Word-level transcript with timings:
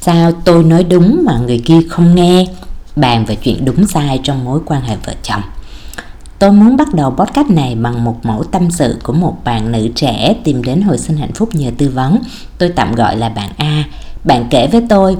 Sao 0.00 0.32
tôi 0.32 0.64
nói 0.64 0.84
đúng 0.84 1.22
mà 1.24 1.38
người 1.38 1.58
kia 1.58 1.80
không 1.88 2.14
nghe? 2.14 2.46
Bàn 2.96 3.24
về 3.24 3.36
chuyện 3.36 3.64
đúng 3.64 3.86
sai 3.86 4.20
trong 4.22 4.44
mối 4.44 4.60
quan 4.66 4.82
hệ 4.82 4.96
vợ 5.06 5.12
chồng. 5.22 5.42
Tôi 6.38 6.52
muốn 6.52 6.76
bắt 6.76 6.94
đầu 6.94 7.10
podcast 7.10 7.50
này 7.50 7.74
bằng 7.74 8.04
một 8.04 8.16
mẫu 8.22 8.44
tâm 8.44 8.70
sự 8.70 8.96
của 9.02 9.12
một 9.12 9.36
bạn 9.44 9.72
nữ 9.72 9.88
trẻ 9.94 10.34
tìm 10.44 10.62
đến 10.62 10.82
hồi 10.82 10.98
sinh 10.98 11.16
hạnh 11.16 11.32
phúc 11.32 11.54
nhờ 11.54 11.70
tư 11.78 11.88
vấn. 11.88 12.18
Tôi 12.58 12.68
tạm 12.68 12.94
gọi 12.94 13.16
là 13.16 13.28
bạn 13.28 13.50
A. 13.56 13.84
Bạn 14.24 14.46
kể 14.50 14.68
với 14.72 14.82
tôi, 14.88 15.16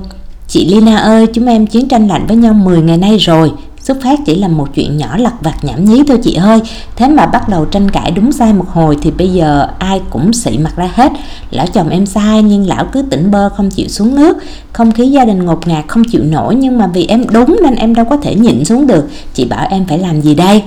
Chị 0.51 0.65
Lina 0.65 0.97
ơi, 0.97 1.27
chúng 1.27 1.47
em 1.47 1.67
chiến 1.67 1.89
tranh 1.89 2.09
lạnh 2.09 2.27
với 2.27 2.37
nhau 2.37 2.55
10 2.55 2.83
ngày 2.83 2.97
nay 2.97 3.17
rồi. 3.17 3.53
Xuất 3.91 4.03
phát 4.03 4.21
chỉ 4.27 4.35
là 4.35 4.49
một 4.49 4.75
chuyện 4.75 4.97
nhỏ 4.97 5.17
lặt 5.17 5.33
vặt 5.41 5.55
nhảm 5.63 5.85
nhí 5.85 6.03
thôi 6.09 6.19
chị 6.23 6.35
ơi. 6.35 6.61
Thế 6.97 7.09
mà 7.09 7.27
bắt 7.27 7.49
đầu 7.49 7.65
tranh 7.65 7.91
cãi 7.91 8.11
đúng 8.11 8.33
sai 8.33 8.53
một 8.53 8.65
hồi 8.69 8.97
Thì 9.03 9.11
bây 9.11 9.33
giờ 9.33 9.69
ai 9.79 10.01
cũng 10.11 10.33
xị 10.33 10.59
mặt 10.59 10.77
ra 10.77 10.91
hết. 10.95 11.13
Lão 11.51 11.67
chồng 11.67 11.89
em 11.89 12.07
sai, 12.07 12.43
nhưng 12.43 12.69
lão 12.69 12.85
cứ 12.93 13.03
tỉnh 13.03 13.31
bơ 13.31 13.49
không 13.49 13.71
chịu 13.71 13.89
xuống 13.89 14.15
nước. 14.15 14.37
Không 14.73 14.93
khí 14.93 15.07
gia 15.07 15.25
đình 15.25 15.45
ngột 15.45 15.69
ngạt, 15.69 15.85
không 15.89 16.03
chịu 16.05 16.23
nổi, 16.25 16.55
Nhưng 16.55 16.79
mà 16.79 16.87
vì 16.87 17.07
em 17.07 17.25
đúng 17.33 17.57
nên 17.63 17.75
em 17.75 17.95
đâu 17.95 18.05
có 18.11 18.17
thể 18.17 18.35
nhịn 18.35 18.65
xuống 18.65 18.87
được. 18.87 19.09
Chị 19.35 19.45
bảo 19.45 19.67
em 19.71 19.85
phải 19.85 19.99
làm 19.99 20.21
gì 20.21 20.35
đây? 20.35 20.63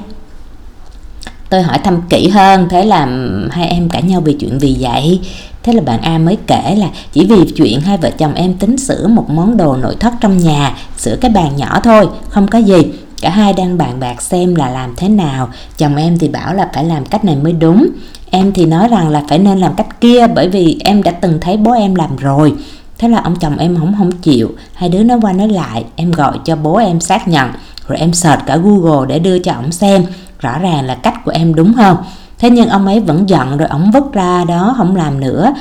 Tôi 1.49 1.61
hỏi 1.61 1.77
thăm 1.83 2.01
kỹ 2.09 2.27
hơn, 2.27 2.67
thế 2.69 2.85
là 2.85 3.07
hai 3.51 3.67
em 3.67 3.89
cãi 3.89 4.03
nhau 4.03 4.21
vì 4.21 4.33
chuyện 4.33 4.59
gì 4.59 4.77
vậy? 4.79 5.19
Thế 5.63 5.73
là 5.73 5.81
bạn 5.81 6.01
a 6.01 6.17
mới 6.17 6.37
kể 6.47 6.75
là 6.77 6.87
chỉ 7.13 7.25
vì 7.25 7.51
chuyện 7.55 7.81
hai 7.81 7.97
vợ 7.97 8.09
chồng 8.17 8.33
em 8.33 8.53
tính 8.53 8.77
sửa 8.77 9.07
một 9.07 9.29
món 9.29 9.57
đồ 9.57 9.75
nội 9.75 9.95
thất 9.99 10.13
trong 10.21 10.37
nhà, 10.37 10.75
sửa 10.97 11.15
cái 11.15 11.31
bàn 11.31 11.57
nhỏ 11.57 11.79
thôi, 11.83 12.07
không 12.29 12.47
có 12.47 12.59
gì 12.59 12.81
cả 13.23 13.29
hai 13.29 13.53
đang 13.53 13.77
bàn 13.77 13.99
bạc 13.99 14.21
xem 14.21 14.55
là 14.55 14.69
làm 14.69 14.93
thế 14.97 15.09
nào. 15.09 15.49
Chồng 15.77 15.95
em 15.95 16.17
thì 16.17 16.27
bảo 16.27 16.53
là 16.53 16.69
phải 16.73 16.83
làm 16.83 17.05
cách 17.05 17.25
này 17.25 17.35
mới 17.35 17.53
đúng. 17.53 17.87
Em 18.31 18.51
thì 18.53 18.65
nói 18.65 18.87
rằng 18.87 19.09
là 19.09 19.23
phải 19.29 19.39
nên 19.39 19.59
làm 19.59 19.73
cách 19.75 20.01
kia 20.01 20.27
bởi 20.27 20.49
vì 20.49 20.79
em 20.83 21.03
đã 21.03 21.11
từng 21.11 21.39
thấy 21.41 21.57
bố 21.57 21.71
em 21.71 21.95
làm 21.95 22.15
rồi. 22.15 22.53
Thế 22.97 23.07
là 23.07 23.21
ông 23.23 23.35
chồng 23.35 23.57
em 23.57 23.77
không 23.77 23.95
không 23.97 24.11
chịu. 24.11 24.51
Hai 24.73 24.89
đứa 24.89 25.03
nói 25.03 25.19
qua 25.21 25.33
nói 25.33 25.49
lại. 25.49 25.85
Em 25.95 26.11
gọi 26.11 26.39
cho 26.45 26.55
bố 26.55 26.77
em 26.77 26.99
xác 26.99 27.27
nhận. 27.27 27.49
Rồi 27.87 27.97
em 27.97 28.13
search 28.13 28.45
cả 28.45 28.57
google 28.57 29.07
để 29.07 29.19
đưa 29.19 29.39
cho 29.39 29.53
ông 29.53 29.71
xem 29.71 30.05
rõ 30.39 30.59
ràng 30.59 30.85
là 30.85 30.95
cách 30.95 31.25
của 31.25 31.31
em 31.31 31.55
đúng 31.55 31.73
hơn 31.73 31.97
thế 32.39 32.49
nhưng 32.49 32.69
ông 32.69 32.85
ấy 32.85 32.99
vẫn 32.99 33.29
giận 33.29 33.57
rồi 33.57 33.67
ông 33.67 33.91
vứt 33.91 34.13
ra 34.13 34.45
đó, 34.47 34.73
không 34.77 34.95
làm 34.95 35.19
nữa. 35.19 35.53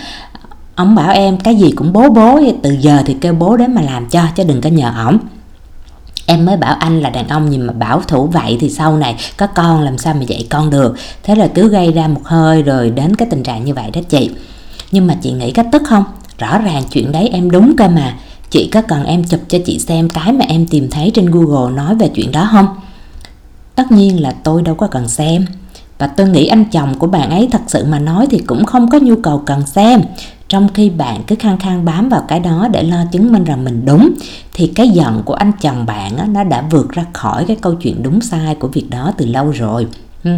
Ông 0.75 0.94
bảo 0.94 1.12
em, 1.12 1.39
cái 1.39 1.55
gì 1.55 1.70
cũng 1.77 1.92
bố 1.92 2.09
bố, 2.09 2.41
từ 2.62 2.77
giờ 2.81 3.03
thì 3.06 3.17
kêu 3.20 3.34
bố 3.34 3.56
đến 3.56 3.75
mà 3.75 3.83
làm 3.83 4.06
cho, 4.06 4.22
chứ 4.37 4.44
đừng 4.44 4.61
có 4.61 4.70
nhờ 4.70 4.92
ổng 5.06 5.19
em 6.27 6.45
mới 6.45 6.56
bảo 6.56 6.75
anh 6.75 7.01
là 7.01 7.11
đàn 7.11 7.28
ông 7.28 7.51
nhưng 7.51 7.67
mà 7.67 7.73
bảo 7.73 8.01
thủ 8.09 8.27
vậy 8.27 8.56
thì 8.61 8.70
sau 8.70 8.97
này 8.97 9.17
có 9.37 9.47
con 9.47 9.81
làm 9.83 9.98
sao 9.98 10.15
mà 10.15 10.23
dạy 10.23 10.47
con 10.51 10.70
được. 10.70 10.97
Thế 11.23 11.34
là 11.34 11.48
cứ 11.55 11.69
gây 11.69 11.92
ra 11.92 12.09
một 12.09 12.20
hơi 12.25 12.62
rồi 12.62 12.91
đến 12.91 13.17
cái 13.17 13.28
tình 13.31 13.42
trạng 13.42 13.65
như 13.65 13.75
vậy 13.75 13.91
đó 13.91 14.01
chị. 14.09 14.31
Nhưng 14.93 15.06
mà 15.06 15.15
chị 15.23 15.33
nghĩ 15.33 15.50
cách 15.50 15.67
tức 15.73 15.83
không? 15.87 16.05
Rõ 16.39 16.59
ràng 16.59 16.83
chuyện 16.91 17.12
đấy 17.12 17.28
em 17.33 17.50
đúng 17.50 17.77
cơ 17.77 17.89
mà. 17.89 18.17
Chị 18.50 18.69
có 18.73 18.83
cần 18.83 19.05
em 19.05 19.25
chụp 19.25 19.41
cho 19.48 19.59
chị 19.67 19.78
xem 19.78 20.09
cái 20.09 20.33
mà 20.33 20.45
em 20.48 20.67
tìm 20.67 20.91
thấy 20.91 21.11
trên 21.15 21.27
google 21.27 21.75
nói 21.75 21.95
về 21.95 22.09
chuyện 22.09 22.33
đó 22.33 22.48
không? 22.53 22.67
Tất 23.75 23.93
nhiên 23.93 24.23
là 24.23 24.34
tôi 24.45 24.62
đâu 24.62 24.75
có 24.75 24.87
cần 24.87 25.09
xem. 25.09 25.47
Và 25.98 26.06
tôi 26.06 26.28
nghĩ 26.28 26.47
anh 26.47 26.65
chồng 26.65 26.98
của 26.98 27.06
bạn 27.06 27.31
ấy 27.31 27.48
thật 27.53 27.61
sự 27.67 27.84
mà 27.84 27.98
nói 27.98 28.27
thì 28.31 28.39
cũng 28.39 28.65
không 28.65 28.91
có 28.91 28.98
nhu 28.98 29.15
cầu 29.23 29.43
cần 29.47 29.67
xem 29.67 30.03
trong 30.53 30.69
khi 30.69 30.91
bạn 30.91 31.22
cứ 31.27 31.36
khăng 31.39 31.58
khăng 31.58 31.84
bám 31.84 32.08
vào 32.08 32.25
cái 32.28 32.41
đó 32.41 32.69
để 32.72 32.83
lo 32.83 32.97
chứng 33.12 33.33
minh 33.33 33.45
rằng 33.45 33.64
mình 33.64 33.83
đúng 33.84 34.11
thì 34.53 34.67
cái 34.67 34.89
giận 34.89 35.22
của 35.25 35.34
anh 35.34 35.53
chồng 35.61 35.86
bạn 35.86 36.17
á, 36.17 36.27
nó 36.27 36.44
đã 36.44 36.64
vượt 36.70 36.92
ra 36.92 37.05
khỏi 37.12 37.44
cái 37.48 37.56
câu 37.56 37.75
chuyện 37.75 38.03
đúng 38.03 38.20
sai 38.20 38.55
của 38.55 38.69
việc 38.69 38.86
đó 38.91 39.12
từ 39.17 39.27
lâu 39.27 39.50
rồi. 39.50 39.86
Ừ. 40.25 40.31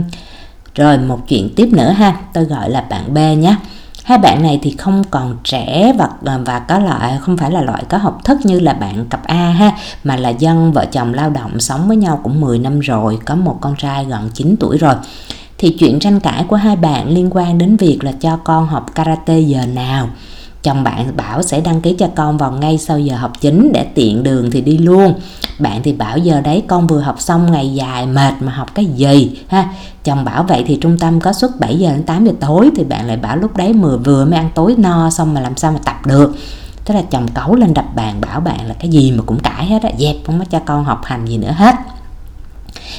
Rồi 0.74 0.98
một 0.98 1.28
chuyện 1.28 1.54
tiếp 1.56 1.68
nữa 1.72 1.90
ha 1.90 2.16
tôi 2.32 2.44
gọi 2.44 2.70
là 2.70 2.80
bạn 2.80 3.14
B 3.14 3.16
nhé. 3.16 3.56
Hai 4.04 4.18
bạn 4.18 4.42
này 4.42 4.60
thì 4.62 4.70
không 4.70 5.04
còn 5.10 5.36
trẻ 5.44 5.92
và 5.98 6.08
và 6.22 6.58
có 6.58 6.78
loại 6.78 7.18
không 7.20 7.36
phải 7.36 7.50
là 7.50 7.62
loại 7.62 7.84
có 7.88 7.98
học 7.98 8.24
thức 8.24 8.38
như 8.44 8.60
là 8.60 8.72
bạn 8.72 9.06
cặp 9.06 9.24
A 9.24 9.50
ha 9.50 9.72
mà 10.04 10.16
là 10.16 10.28
dân 10.28 10.72
vợ 10.72 10.86
chồng 10.92 11.14
lao 11.14 11.30
động 11.30 11.60
sống 11.60 11.88
với 11.88 11.96
nhau 11.96 12.20
cũng 12.22 12.40
10 12.40 12.58
năm 12.58 12.80
rồi 12.80 13.18
có 13.24 13.34
một 13.34 13.58
con 13.60 13.74
trai 13.78 14.04
gần 14.04 14.30
9 14.34 14.56
tuổi 14.60 14.78
rồi 14.78 14.94
thì 15.58 15.76
chuyện 15.78 15.98
tranh 15.98 16.20
cãi 16.20 16.44
của 16.48 16.56
hai 16.56 16.76
bạn 16.76 17.08
liên 17.08 17.30
quan 17.30 17.58
đến 17.58 17.76
việc 17.76 17.98
là 18.04 18.12
cho 18.12 18.36
con 18.36 18.66
học 18.66 18.94
karate 18.94 19.40
giờ 19.40 19.66
nào. 19.66 20.08
Chồng 20.62 20.84
bạn 20.84 21.16
bảo 21.16 21.42
sẽ 21.42 21.60
đăng 21.60 21.80
ký 21.80 21.94
cho 21.98 22.08
con 22.14 22.38
vào 22.38 22.52
ngay 22.52 22.78
sau 22.78 22.98
giờ 22.98 23.16
học 23.16 23.32
chính 23.40 23.72
để 23.72 23.84
tiện 23.94 24.22
đường 24.22 24.50
thì 24.50 24.60
đi 24.60 24.78
luôn. 24.78 25.14
Bạn 25.58 25.80
thì 25.82 25.92
bảo 25.92 26.18
giờ 26.18 26.40
đấy 26.40 26.62
con 26.66 26.86
vừa 26.86 27.00
học 27.00 27.20
xong 27.20 27.52
ngày 27.52 27.74
dài 27.74 28.06
mệt 28.06 28.34
mà 28.40 28.52
học 28.52 28.74
cái 28.74 28.84
gì, 28.84 29.38
ha? 29.48 29.68
Chồng 30.04 30.24
bảo 30.24 30.42
vậy 30.42 30.64
thì 30.66 30.78
trung 30.80 30.98
tâm 30.98 31.20
có 31.20 31.32
suốt 31.32 31.50
7 31.60 31.78
giờ 31.78 31.90
đến 31.90 32.02
8 32.02 32.24
giờ 32.24 32.32
tối 32.40 32.70
thì 32.76 32.84
bạn 32.84 33.06
lại 33.06 33.16
bảo 33.16 33.36
lúc 33.36 33.56
đấy 33.56 33.72
vừa 33.72 33.96
vừa 33.96 34.24
mới 34.24 34.38
ăn 34.38 34.50
tối 34.54 34.74
no 34.78 35.10
xong 35.10 35.34
mà 35.34 35.40
làm 35.40 35.56
sao 35.56 35.72
mà 35.72 35.78
tập 35.84 36.06
được. 36.06 36.36
Thế 36.84 36.94
là 36.94 37.02
chồng 37.10 37.28
cấu 37.28 37.54
lên 37.54 37.74
đập 37.74 37.84
bàn 37.96 38.20
bảo 38.20 38.40
bạn 38.40 38.68
là 38.68 38.74
cái 38.74 38.90
gì 38.90 39.12
mà 39.12 39.22
cũng 39.26 39.38
cãi 39.38 39.66
hết 39.66 39.82
á, 39.82 39.90
dẹp 39.98 40.16
không 40.26 40.38
có 40.38 40.44
cho 40.44 40.58
con 40.58 40.84
học 40.84 41.00
hành 41.04 41.26
gì 41.26 41.38
nữa 41.38 41.52
hết 41.56 41.74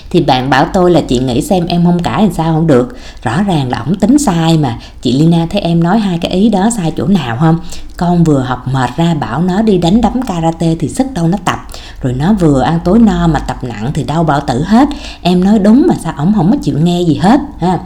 thì 0.10 0.22
bạn 0.22 0.50
bảo 0.50 0.66
tôi 0.74 0.92
là 0.92 1.02
chị 1.02 1.20
nghĩ 1.20 1.42
xem 1.42 1.66
em 1.66 1.86
không 1.86 2.04
cãi 2.04 2.24
làm 2.24 2.34
sao 2.34 2.54
không 2.54 2.68
được. 2.68 2.98
Rõ 3.24 3.44
ràng 3.44 3.70
là 3.70 3.80
ổng 3.86 3.96
tính 3.96 4.20
sai 4.20 4.58
mà. 4.58 4.78
Chị 5.02 5.14
Lina 5.14 5.48
thấy 5.50 5.62
em 5.62 5.84
nói 5.84 6.00
hai 6.00 6.18
cái 6.18 6.32
ý 6.32 6.50
đó 6.50 6.70
sai 6.78 6.94
chỗ 6.98 7.08
nào 7.08 7.38
không 7.40 7.60
con 7.98 8.24
vừa 8.24 8.40
học 8.40 8.68
mệt 8.68 8.90
ra 8.98 9.14
bảo 9.14 9.42
nó 9.42 9.62
đi 9.62 9.78
đánh 9.78 10.02
đấm 10.02 10.22
karate 10.22 10.76
thì 10.80 10.90
sức 10.90 11.08
đâu 11.14 11.28
nó 11.28 11.38
tập. 11.46 11.60
Rồi 12.02 12.14
nó 12.14 12.34
vừa 12.34 12.62
ăn 12.62 12.80
tối 12.84 13.00
no 13.00 13.28
mà 13.28 13.40
tập 13.40 13.58
nặng 13.62 13.92
thì 13.94 14.04
đau 14.04 14.24
bảo 14.24 14.40
tử 14.40 14.64
hết. 14.64 14.88
Em 15.22 15.44
nói 15.44 15.60
đúng 15.60 15.86
mà 15.88 15.96
sao 16.04 16.14
ổng 16.18 16.34
không 16.36 16.52
có 16.52 16.58
chịu 16.62 16.78
nghe 16.80 17.02
gì 17.02 17.16
hết, 17.16 17.40
ha? 17.60 17.80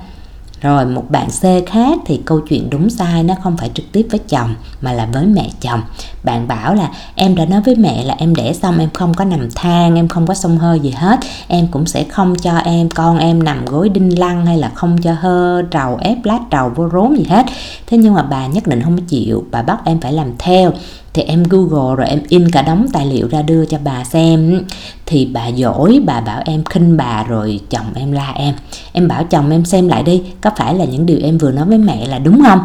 Rồi 0.61 0.85
một 0.85 1.03
bạn 1.09 1.27
C 1.29 1.67
khác 1.67 1.97
thì 2.05 2.21
câu 2.25 2.39
chuyện 2.39 2.69
đúng 2.69 2.89
sai 2.89 3.23
nó 3.23 3.35
không 3.43 3.57
phải 3.57 3.71
trực 3.73 3.91
tiếp 3.91 4.07
với 4.11 4.19
chồng 4.19 4.55
mà 4.81 4.93
là 4.93 5.07
với 5.13 5.25
mẹ 5.25 5.49
chồng. 5.61 5.81
Bạn 6.23 6.47
bảo 6.47 6.75
là 6.75 6.91
em 7.15 7.35
đã 7.35 7.45
nói 7.45 7.61
với 7.61 7.75
mẹ 7.75 8.03
là 8.03 8.15
em 8.17 8.35
đẻ 8.35 8.53
xong 8.53 8.79
em 8.79 8.89
không 8.93 9.13
có 9.13 9.25
nằm 9.25 9.49
than, 9.55 9.95
em 9.95 10.07
không 10.07 10.27
có 10.27 10.33
xông 10.33 10.57
hơi 10.57 10.79
gì 10.79 10.91
hết. 10.91 11.19
Em 11.47 11.67
cũng 11.67 11.85
sẽ 11.85 12.03
không 12.03 12.35
cho 12.35 12.57
em 12.57 12.89
con 12.89 13.17
em 13.17 13.43
nằm 13.43 13.65
gối 13.65 13.89
đinh 13.89 14.19
lăng 14.19 14.45
hay 14.45 14.57
là 14.57 14.71
không 14.75 14.97
cho 15.01 15.13
hơ 15.19 15.61
trầu 15.71 15.97
ép 16.01 16.25
lát 16.25 16.39
trầu 16.51 16.71
vô 16.75 16.89
rốn 16.93 17.15
gì 17.15 17.23
hết. 17.29 17.45
Thế 17.87 17.97
nhưng 17.97 18.13
mà 18.13 18.23
bà 18.23 18.47
nhất 18.47 18.67
định 18.67 18.81
không 18.81 18.97
chịu, 18.97 19.43
bà 19.51 19.61
bắt 19.61 19.79
em 19.85 19.99
phải 20.01 20.13
làm 20.13 20.31
theo 20.37 20.71
thì 21.13 21.21
em 21.21 21.43
google 21.43 21.95
rồi 21.95 22.07
em 22.07 22.19
in 22.29 22.51
cả 22.51 22.61
đống 22.61 22.87
tài 22.93 23.05
liệu 23.05 23.27
ra 23.27 23.41
đưa 23.41 23.65
cho 23.65 23.77
bà 23.83 24.03
xem. 24.03 24.61
Thì 25.05 25.25
bà 25.25 25.51
dỗi 25.57 26.01
bà 26.05 26.21
bảo 26.21 26.41
em 26.45 26.63
khinh 26.63 26.97
bà 26.97 27.23
rồi 27.23 27.59
chồng 27.69 27.85
em 27.95 28.11
la 28.11 28.31
em. 28.31 28.55
Em 28.91 29.07
bảo 29.07 29.23
chồng 29.23 29.49
em 29.49 29.65
xem 29.65 29.87
lại 29.87 30.03
đi 30.03 30.21
có 30.41 30.51
phải 30.57 30.75
là 30.75 30.85
những 30.85 31.05
điều 31.05 31.17
em 31.23 31.37
vừa 31.37 31.51
nói 31.51 31.65
với 31.65 31.77
mẹ 31.77 32.07
là 32.07 32.19
đúng 32.19 32.41
không? 32.45 32.59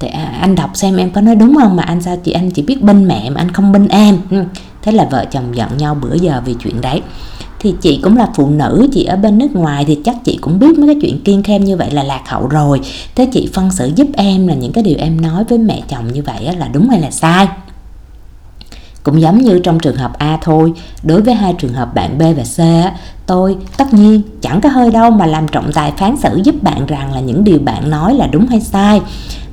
Thì 0.00 0.08
à, 0.08 0.38
anh 0.40 0.54
đọc 0.54 0.70
xem 0.74 0.96
em 0.96 1.10
có 1.10 1.20
nói 1.20 1.34
đúng 1.34 1.54
không 1.54 1.76
mà 1.76 1.82
anh 1.82 2.02
sao 2.02 2.16
chị 2.24 2.32
anh 2.32 2.50
chỉ 2.50 2.62
biết 2.62 2.82
bên 2.82 3.08
mẹ 3.08 3.30
mà 3.30 3.40
anh 3.40 3.52
không 3.52 3.72
bên 3.72 3.88
em. 3.88 4.18
Ừ, 4.30 4.44
thế 4.82 4.92
là 4.92 5.08
vợ 5.10 5.24
chồng 5.30 5.56
giận 5.56 5.68
nhau 5.78 5.94
bữa 5.94 6.14
giờ 6.14 6.42
vì 6.44 6.54
chuyện 6.64 6.80
đấy. 6.80 7.00
Thì 7.58 7.74
chị 7.80 8.00
cũng 8.02 8.16
là 8.16 8.28
phụ 8.34 8.50
nữ 8.50 8.88
chị 8.92 9.04
ở 9.04 9.16
bên 9.16 9.38
nước 9.38 9.54
ngoài 9.54 9.84
thì 9.84 9.98
chắc 10.04 10.16
chị 10.24 10.38
cũng 10.40 10.58
biết 10.58 10.78
mấy 10.78 10.86
cái 10.86 10.96
chuyện 11.02 11.20
kiên 11.20 11.42
khem 11.42 11.64
như 11.64 11.76
vậy 11.76 11.90
là 11.90 12.02
lạc 12.02 12.22
hậu 12.26 12.48
rồi. 12.48 12.80
Thế 13.14 13.28
chị 13.32 13.50
phân 13.54 13.70
xử 13.70 13.90
giúp 13.96 14.06
em 14.14 14.46
là 14.46 14.54
những 14.54 14.72
cái 14.72 14.84
điều 14.84 14.96
em 14.98 15.20
nói 15.20 15.44
với 15.44 15.58
mẹ 15.58 15.80
chồng 15.88 16.12
như 16.12 16.22
vậy 16.22 16.56
là 16.58 16.68
đúng 16.68 16.88
hay 16.88 17.00
là 17.00 17.10
sai? 17.10 17.46
Cũng 19.02 19.20
giống 19.20 19.38
như 19.38 19.58
trong 19.58 19.78
trường 19.78 19.96
hợp 19.96 20.12
A 20.18 20.38
thôi, 20.42 20.72
đối 21.02 21.22
với 21.22 21.34
hai 21.34 21.54
trường 21.58 21.72
hợp 21.72 21.94
bạn 21.94 22.18
B 22.18 22.22
và 22.36 22.42
C, 22.42 22.58
tôi 23.26 23.56
tất 23.76 23.94
nhiên 23.94 24.22
chẳng 24.40 24.60
có 24.60 24.68
hơi 24.68 24.90
đâu 24.90 25.10
mà 25.10 25.26
làm 25.26 25.48
trọng 25.48 25.72
tài 25.72 25.92
phán 25.92 26.16
xử 26.16 26.40
giúp 26.44 26.62
bạn 26.62 26.86
rằng 26.86 27.14
là 27.14 27.20
những 27.20 27.44
điều 27.44 27.58
bạn 27.58 27.90
nói 27.90 28.14
là 28.14 28.26
đúng 28.26 28.46
hay 28.46 28.60
sai, 28.60 29.00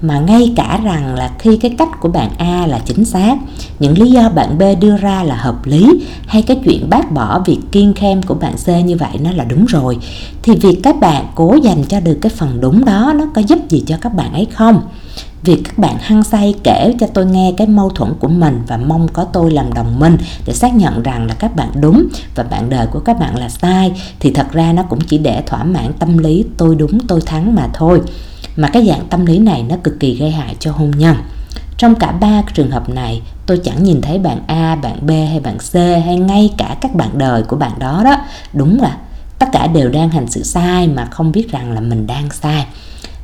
mà 0.01 0.19
ngay 0.19 0.53
cả 0.55 0.79
rằng 0.83 1.15
là 1.15 1.31
khi 1.39 1.57
cái 1.57 1.75
cách 1.77 1.89
của 1.99 2.09
bạn 2.09 2.29
A 2.37 2.67
là 2.67 2.79
chính 2.85 3.05
xác, 3.05 3.37
những 3.79 3.97
lý 3.97 4.11
do 4.11 4.29
bạn 4.29 4.57
B 4.57 4.63
đưa 4.81 4.97
ra 4.97 5.23
là 5.23 5.35
hợp 5.35 5.65
lý 5.65 6.05
hay 6.27 6.41
cái 6.41 6.59
chuyện 6.65 6.89
bác 6.89 7.11
bỏ 7.11 7.39
việc 7.45 7.59
kiên 7.71 7.93
khem 7.93 8.23
của 8.23 8.33
bạn 8.33 8.53
C 8.65 8.67
như 8.85 8.97
vậy 8.97 9.17
nó 9.21 9.31
là 9.31 9.43
đúng 9.43 9.65
rồi, 9.65 9.97
thì 10.41 10.55
việc 10.55 10.79
các 10.83 10.99
bạn 10.99 11.25
cố 11.35 11.55
dành 11.63 11.83
cho 11.83 11.99
được 11.99 12.17
cái 12.21 12.29
phần 12.29 12.61
đúng 12.61 12.85
đó 12.85 13.13
nó 13.15 13.25
có 13.35 13.41
giúp 13.41 13.59
gì 13.69 13.83
cho 13.87 13.97
các 14.01 14.13
bạn 14.13 14.33
ấy 14.33 14.47
không? 14.53 14.81
Việc 15.43 15.61
các 15.63 15.77
bạn 15.77 15.97
hăng 15.99 16.23
say 16.23 16.53
kể 16.63 16.93
cho 16.99 17.07
tôi 17.13 17.25
nghe 17.25 17.53
cái 17.57 17.67
mâu 17.67 17.89
thuẫn 17.89 18.13
của 18.19 18.27
mình 18.27 18.61
và 18.67 18.77
mong 18.77 19.07
có 19.13 19.23
tôi 19.23 19.51
làm 19.51 19.73
đồng 19.73 19.99
minh 19.99 20.17
để 20.45 20.53
xác 20.53 20.75
nhận 20.75 21.03
rằng 21.03 21.27
là 21.27 21.33
các 21.33 21.55
bạn 21.55 21.69
đúng 21.81 22.07
và 22.35 22.43
bạn 22.43 22.69
đời 22.69 22.87
của 22.87 22.99
các 22.99 23.19
bạn 23.19 23.37
là 23.37 23.49
sai 23.49 23.91
thì 24.19 24.31
thật 24.31 24.47
ra 24.51 24.73
nó 24.73 24.83
cũng 24.83 24.99
chỉ 24.99 25.17
để 25.17 25.43
thỏa 25.45 25.63
mãn 25.63 25.93
tâm 25.99 26.17
lý 26.17 26.45
tôi 26.57 26.75
đúng 26.75 26.99
tôi 27.07 27.21
thắng 27.25 27.55
mà 27.55 27.67
thôi. 27.73 28.01
Mà 28.59 28.67
cái 28.67 28.85
dạng 28.87 29.07
tâm 29.09 29.25
lý 29.25 29.39
này 29.39 29.63
nó 29.63 29.75
cực 29.83 29.99
kỳ 29.99 30.15
gây 30.15 30.31
hại 30.31 30.55
cho 30.59 30.71
hôn 30.71 30.91
nhân. 30.91 31.15
Trong 31.77 31.95
cả 31.95 32.11
ba 32.11 32.41
trường 32.53 32.71
hợp 32.71 32.89
này, 32.89 33.21
tôi 33.45 33.57
chẳng 33.63 33.83
nhìn 33.83 34.01
thấy 34.01 34.19
bạn 34.19 34.41
A, 34.47 34.75
bạn 34.75 35.07
B 35.07 35.09
hay 35.09 35.39
bạn 35.39 35.57
C 35.57 35.75
hay 36.05 36.15
ngay 36.15 36.53
cả 36.57 36.77
các 36.81 36.95
bạn 36.95 37.09
đời 37.17 37.43
của 37.43 37.55
bạn 37.55 37.71
đó 37.79 38.01
đó. 38.05 38.15
Đúng 38.53 38.81
là 38.81 38.97
tất 39.39 39.47
cả 39.51 39.67
đều 39.67 39.89
đang 39.89 40.09
hành 40.09 40.27
sự 40.27 40.43
sai 40.43 40.87
mà 40.87 41.05
không 41.05 41.31
biết 41.31 41.51
rằng 41.51 41.71
là 41.71 41.81
mình 41.81 42.07
đang 42.07 42.29
sai 42.31 42.65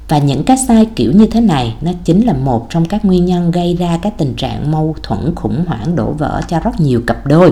và 0.08 0.18
những 0.18 0.44
cái 0.44 0.58
sai 0.58 0.86
kiểu 0.96 1.12
như 1.12 1.28
thế 1.28 1.42
này 1.42 1.76
nó 1.82 1.92
chính 2.04 2.26
là 2.26 2.34
một 2.34 2.68
trong 2.70 2.86
các 2.86 3.06
nguyên 3.06 3.26
nhân 3.26 3.52
gây 3.52 3.76
ra 3.76 4.00
cái 4.02 4.12
tình 4.18 4.34
trạng 4.36 4.72
mâu 4.72 4.96
thuẫn 5.04 5.36
khủng 5.36 5.66
hoảng 5.68 5.96
đổ 5.96 6.12
vỡ 6.12 6.42
cho 6.48 6.60
rất 6.60 6.80
nhiều 6.80 7.02
cặp 7.08 7.26
đôi 7.26 7.52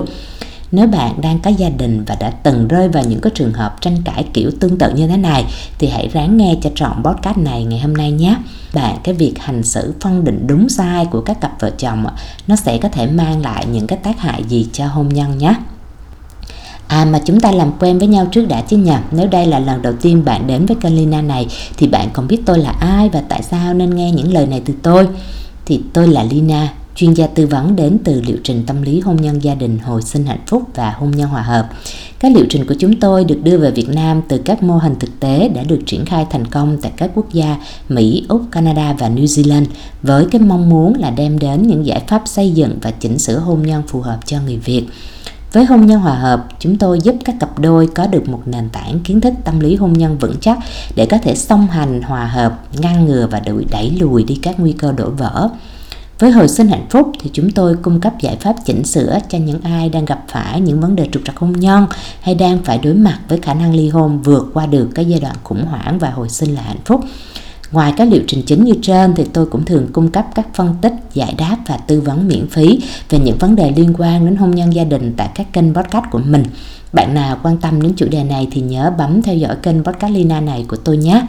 nếu 0.74 0.88
bạn 0.88 1.22
đang 1.22 1.40
có 1.40 1.52
gia 1.58 1.70
đình 1.70 2.04
và 2.08 2.16
đã 2.20 2.30
từng 2.30 2.68
rơi 2.68 2.90
vào 2.90 3.04
những 3.04 3.22
cái 3.22 3.32
trường 3.36 3.54
hợp 3.54 3.82
tranh 3.82 3.98
cãi 4.06 4.26
kiểu 4.34 4.52
tương 4.60 4.78
tự 4.78 4.94
như 4.96 5.08
thế 5.08 5.18
này, 5.18 5.46
thì 5.80 5.88
hãy 5.88 6.10
ráng 6.14 6.38
nghe 6.38 6.56
cho 6.62 6.70
trọn 6.76 7.04
podcast 7.04 7.38
này 7.38 7.64
ngày 7.64 7.80
hôm 7.80 7.94
nay 7.94 8.12
nhé. 8.12 8.36
Bạn, 8.74 8.98
cái 9.04 9.14
việc 9.14 9.34
hành 9.40 9.64
xử 9.64 9.94
phân 10.02 10.24
định 10.24 10.48
đúng 10.48 10.70
sai 10.70 11.06
của 11.06 11.22
các 11.22 11.42
cặp 11.42 11.62
vợ 11.62 11.72
chồng 11.78 12.06
nó 12.48 12.56
sẽ 12.56 12.78
có 12.78 12.90
thể 12.90 13.08
mang 13.08 13.42
lại 13.42 13.66
những 13.72 13.88
cái 13.88 14.00
tác 14.04 14.20
hại 14.20 14.44
gì 14.44 14.68
cho 14.74 14.88
hôn 14.88 15.10
nhân 15.10 15.38
nhé. 15.38 15.56
À 16.88 17.06
mà 17.06 17.20
chúng 17.26 17.40
ta 17.40 17.52
làm 17.52 17.72
quen 17.80 18.00
với 18.00 18.08
nhau 18.08 18.28
trước 18.32 18.48
đã 18.48 18.62
chứ 18.62 18.78
nhỉ 18.78 18.96
Nếu 19.12 19.28
đây 19.28 19.46
là 19.46 19.60
lần 19.60 19.82
đầu 19.82 19.94
tiên 20.02 20.26
bạn 20.26 20.48
đến 20.48 20.66
với 20.66 20.78
kênh 20.82 20.96
Lina 20.96 21.22
này, 21.22 21.48
Thì 21.78 21.88
bạn 21.88 22.10
còn 22.14 22.28
biết 22.28 22.42
tôi 22.46 22.60
là 22.60 22.76
ai 22.80 23.10
và 23.10 23.22
tại 23.30 23.44
sao 23.44 23.74
nên 23.74 23.96
nghe 23.96 24.12
những 24.12 24.34
lời 24.34 24.48
này 24.48 24.62
từ 24.66 24.74
tôi. 24.84 25.08
Thì 25.66 25.82
tôi 25.94 26.08
là 26.08 26.24
Lina 26.24 26.74
chuyên 26.96 27.14
gia 27.14 27.28
tư 27.28 27.48
vấn 27.48 27.76
đến 27.76 27.98
từ 28.04 28.22
liệu 28.22 28.38
trình 28.44 28.64
tâm 28.68 28.82
lý 28.82 29.00
hôn 29.00 29.16
nhân 29.16 29.44
gia 29.44 29.56
đình 29.56 29.80
hồi 29.80 30.02
sinh 30.02 30.26
hạnh 30.26 30.44
phúc 30.48 30.64
và 30.76 30.92
hôn 30.92 31.12
nhân 31.12 31.30
hòa 31.30 31.42
hợp. 31.42 31.70
Các 32.20 32.36
liệu 32.36 32.46
trình 32.50 32.66
của 32.66 32.76
chúng 32.80 33.00
tôi 33.00 33.24
được 33.24 33.40
đưa 33.44 33.58
về 33.58 33.72
Việt 33.72 33.90
Nam 33.90 34.22
từ 34.28 34.38
các 34.38 34.64
mô 34.64 34.78
hình 34.78 34.96
thực 35.00 35.20
tế 35.20 35.50
đã 35.50 35.64
được 35.64 35.80
triển 35.86 36.06
khai 36.06 36.26
thành 36.30 36.48
công 36.48 36.78
tại 36.82 36.92
các 36.98 37.12
quốc 37.16 37.34
gia 37.34 37.58
Mỹ, 37.90 38.26
Úc, 38.30 38.42
Canada 38.52 38.94
và 38.94 39.10
New 39.10 39.26
Zealand 39.26 39.66
với 40.02 40.26
cái 40.32 40.42
mong 40.42 40.70
muốn 40.70 40.94
là 41.00 41.10
đem 41.10 41.40
đến 41.40 41.68
những 41.68 41.86
giải 41.86 42.04
pháp 42.08 42.22
xây 42.26 42.52
dựng 42.52 42.78
và 42.82 42.92
chỉnh 42.92 43.20
sửa 43.20 43.38
hôn 43.38 43.64
nhân 43.64 43.84
phù 43.88 44.02
hợp 44.02 44.20
cho 44.26 44.38
người 44.46 44.58
Việt. 44.58 44.84
Với 45.54 45.66
hôn 45.66 45.86
nhân 45.86 46.00
hòa 46.00 46.16
hợp, 46.16 46.48
chúng 46.60 46.78
tôi 46.78 47.00
giúp 47.04 47.16
các 47.26 47.36
cặp 47.40 47.60
đôi 47.60 47.88
có 47.88 48.08
được 48.08 48.30
một 48.30 48.42
nền 48.46 48.70
tảng 48.70 49.00
kiến 49.00 49.22
thức 49.22 49.34
tâm 49.44 49.60
lý 49.60 49.76
hôn 49.76 49.94
nhân 49.94 50.18
vững 50.18 50.36
chắc 50.42 50.58
để 50.96 51.06
có 51.06 51.18
thể 51.18 51.36
song 51.36 51.68
hành 51.68 52.02
hòa 52.02 52.26
hợp, 52.26 52.60
ngăn 52.80 53.06
ngừa 53.06 53.28
và 53.32 53.42
đẩy 53.72 53.90
lùi 54.00 54.24
đi 54.24 54.36
các 54.36 54.60
nguy 54.60 54.72
cơ 54.72 54.92
đổ 54.92 55.10
vỡ. 55.10 55.50
Với 56.24 56.32
hồi 56.32 56.48
sinh 56.48 56.68
hạnh 56.68 56.86
phúc 56.90 57.12
thì 57.20 57.30
chúng 57.34 57.52
tôi 57.52 57.76
cung 57.82 58.00
cấp 58.00 58.14
giải 58.20 58.38
pháp 58.40 58.56
chỉnh 58.66 58.84
sửa 58.84 59.20
cho 59.30 59.38
những 59.38 59.62
ai 59.62 59.90
đang 59.90 60.06
gặp 60.06 60.24
phải 60.28 60.62
những 60.62 60.82
vấn 60.82 60.96
đề 60.96 61.08
trục 61.12 61.22
trặc 61.26 61.38
hôn 61.38 61.52
nhân 61.52 61.86
hay 62.22 62.36
đang 62.36 62.58
phải 62.64 62.78
đối 62.78 62.94
mặt 62.94 63.20
với 63.30 63.38
khả 63.38 63.54
năng 63.54 63.76
ly 63.76 63.90
hôn 63.90 64.22
vượt 64.22 64.46
qua 64.54 64.66
được 64.66 64.90
cái 64.96 65.06
giai 65.06 65.20
đoạn 65.20 65.36
khủng 65.44 65.66
hoảng 65.66 66.00
và 66.00 66.10
hồi 66.10 66.30
sinh 66.30 66.56
là 66.56 66.62
hạnh 66.62 66.80
phúc. 66.86 67.02
Ngoài 67.72 67.94
các 67.98 68.08
liệu 68.12 68.22
trình 68.28 68.44
chính 68.46 68.64
như 68.64 68.74
trên 68.82 69.14
thì 69.16 69.24
tôi 69.34 69.46
cũng 69.46 69.66
thường 69.66 69.88
cung 69.94 70.12
cấp 70.12 70.26
các 70.36 70.48
phân 70.54 70.76
tích, 70.82 70.94
giải 71.14 71.36
đáp 71.38 71.58
và 71.68 71.78
tư 71.78 72.02
vấn 72.02 72.28
miễn 72.28 72.48
phí 72.48 72.80
về 73.10 73.20
những 73.20 73.38
vấn 73.38 73.56
đề 73.56 73.72
liên 73.76 73.94
quan 73.98 74.26
đến 74.26 74.36
hôn 74.36 74.52
nhân 74.52 74.74
gia 74.74 74.84
đình 74.84 75.14
tại 75.18 75.30
các 75.36 75.54
kênh 75.54 75.74
podcast 75.74 76.06
của 76.12 76.22
mình. 76.26 76.44
Bạn 76.94 77.14
nào 77.14 77.38
quan 77.44 77.58
tâm 77.58 77.82
đến 77.82 77.94
chủ 77.96 78.08
đề 78.12 78.24
này 78.24 78.48
thì 78.52 78.62
nhớ 78.62 78.92
bấm 78.98 79.22
theo 79.22 79.36
dõi 79.36 79.56
kênh 79.64 79.84
podcast 79.84 80.14
Lina 80.14 80.40
này 80.40 80.66
của 80.68 80.78
tôi 80.78 80.98
nhé. 80.98 81.26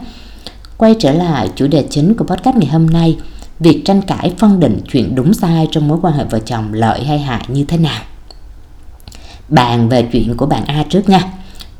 Quay 0.77 0.95
trở 0.99 1.11
lại 1.11 1.49
chủ 1.55 1.67
đề 1.67 1.85
chính 1.89 2.13
của 2.13 2.25
podcast 2.25 2.55
ngày 2.57 2.69
hôm 2.69 2.87
nay– 2.87 3.17
việc 3.59 3.81
tranh 3.85 4.01
cãi, 4.01 4.33
phân 4.37 4.59
định 4.59 4.79
chuyện 4.91 5.15
đúng 5.15 5.33
sai 5.33 5.67
trong 5.71 5.87
mối 5.87 5.97
quan 6.01 6.13
hệ 6.13 6.23
vợ 6.23 6.39
chồng 6.39 6.73
lợi 6.73 7.03
hay 7.03 7.19
hại 7.19 7.45
như 7.47 7.63
thế 7.63 7.77
nào? 7.77 8.01
Bàn 9.49 9.89
về 9.89 10.07
chuyện 10.11 10.37
của 10.37 10.45
bạn 10.45 10.65
A 10.65 10.83
trước 10.89 11.09
nha. 11.09 11.21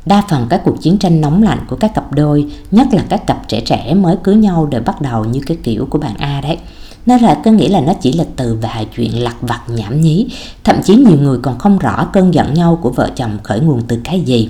Đa 0.05 0.23
phần 0.29 0.47
các 0.49 0.61
cuộc 0.65 0.81
chiến 0.81 0.97
tranh 0.97 1.21
nóng 1.21 1.43
lạnh 1.43 1.59
của 1.67 1.75
các 1.75 1.91
cặp 1.95 2.11
đôi, 2.11 2.45
nhất 2.71 2.87
là 2.91 3.03
các 3.09 3.27
cặp 3.27 3.47
trẻ 3.47 3.61
trẻ 3.65 3.93
mới 3.93 4.15
cưới 4.23 4.35
nhau 4.35 4.65
đều 4.65 4.81
bắt 4.81 5.01
đầu 5.01 5.25
như 5.25 5.39
cái 5.45 5.57
kiểu 5.63 5.87
của 5.89 5.99
bạn 5.99 6.17
A 6.17 6.41
đấy. 6.41 6.57
Nó 7.05 7.17
là 7.17 7.41
có 7.45 7.51
nghĩa 7.51 7.69
là 7.69 7.81
nó 7.81 7.93
chỉ 8.01 8.13
là 8.13 8.23
từ 8.35 8.57
vài 8.61 8.87
chuyện 8.95 9.23
lặt 9.23 9.35
vặt, 9.41 9.61
nhảm 9.67 10.01
nhí. 10.01 10.27
Thậm 10.63 10.75
chí 10.83 10.95
nhiều 10.95 11.17
người 11.21 11.39
còn 11.41 11.57
không 11.59 11.77
rõ 11.77 12.07
cơn 12.13 12.33
giận 12.33 12.53
nhau 12.53 12.79
của 12.81 12.89
vợ 12.89 13.09
chồng 13.15 13.37
khởi 13.43 13.59
nguồn 13.59 13.81
từ 13.87 13.99
cái 14.03 14.21
gì. 14.21 14.49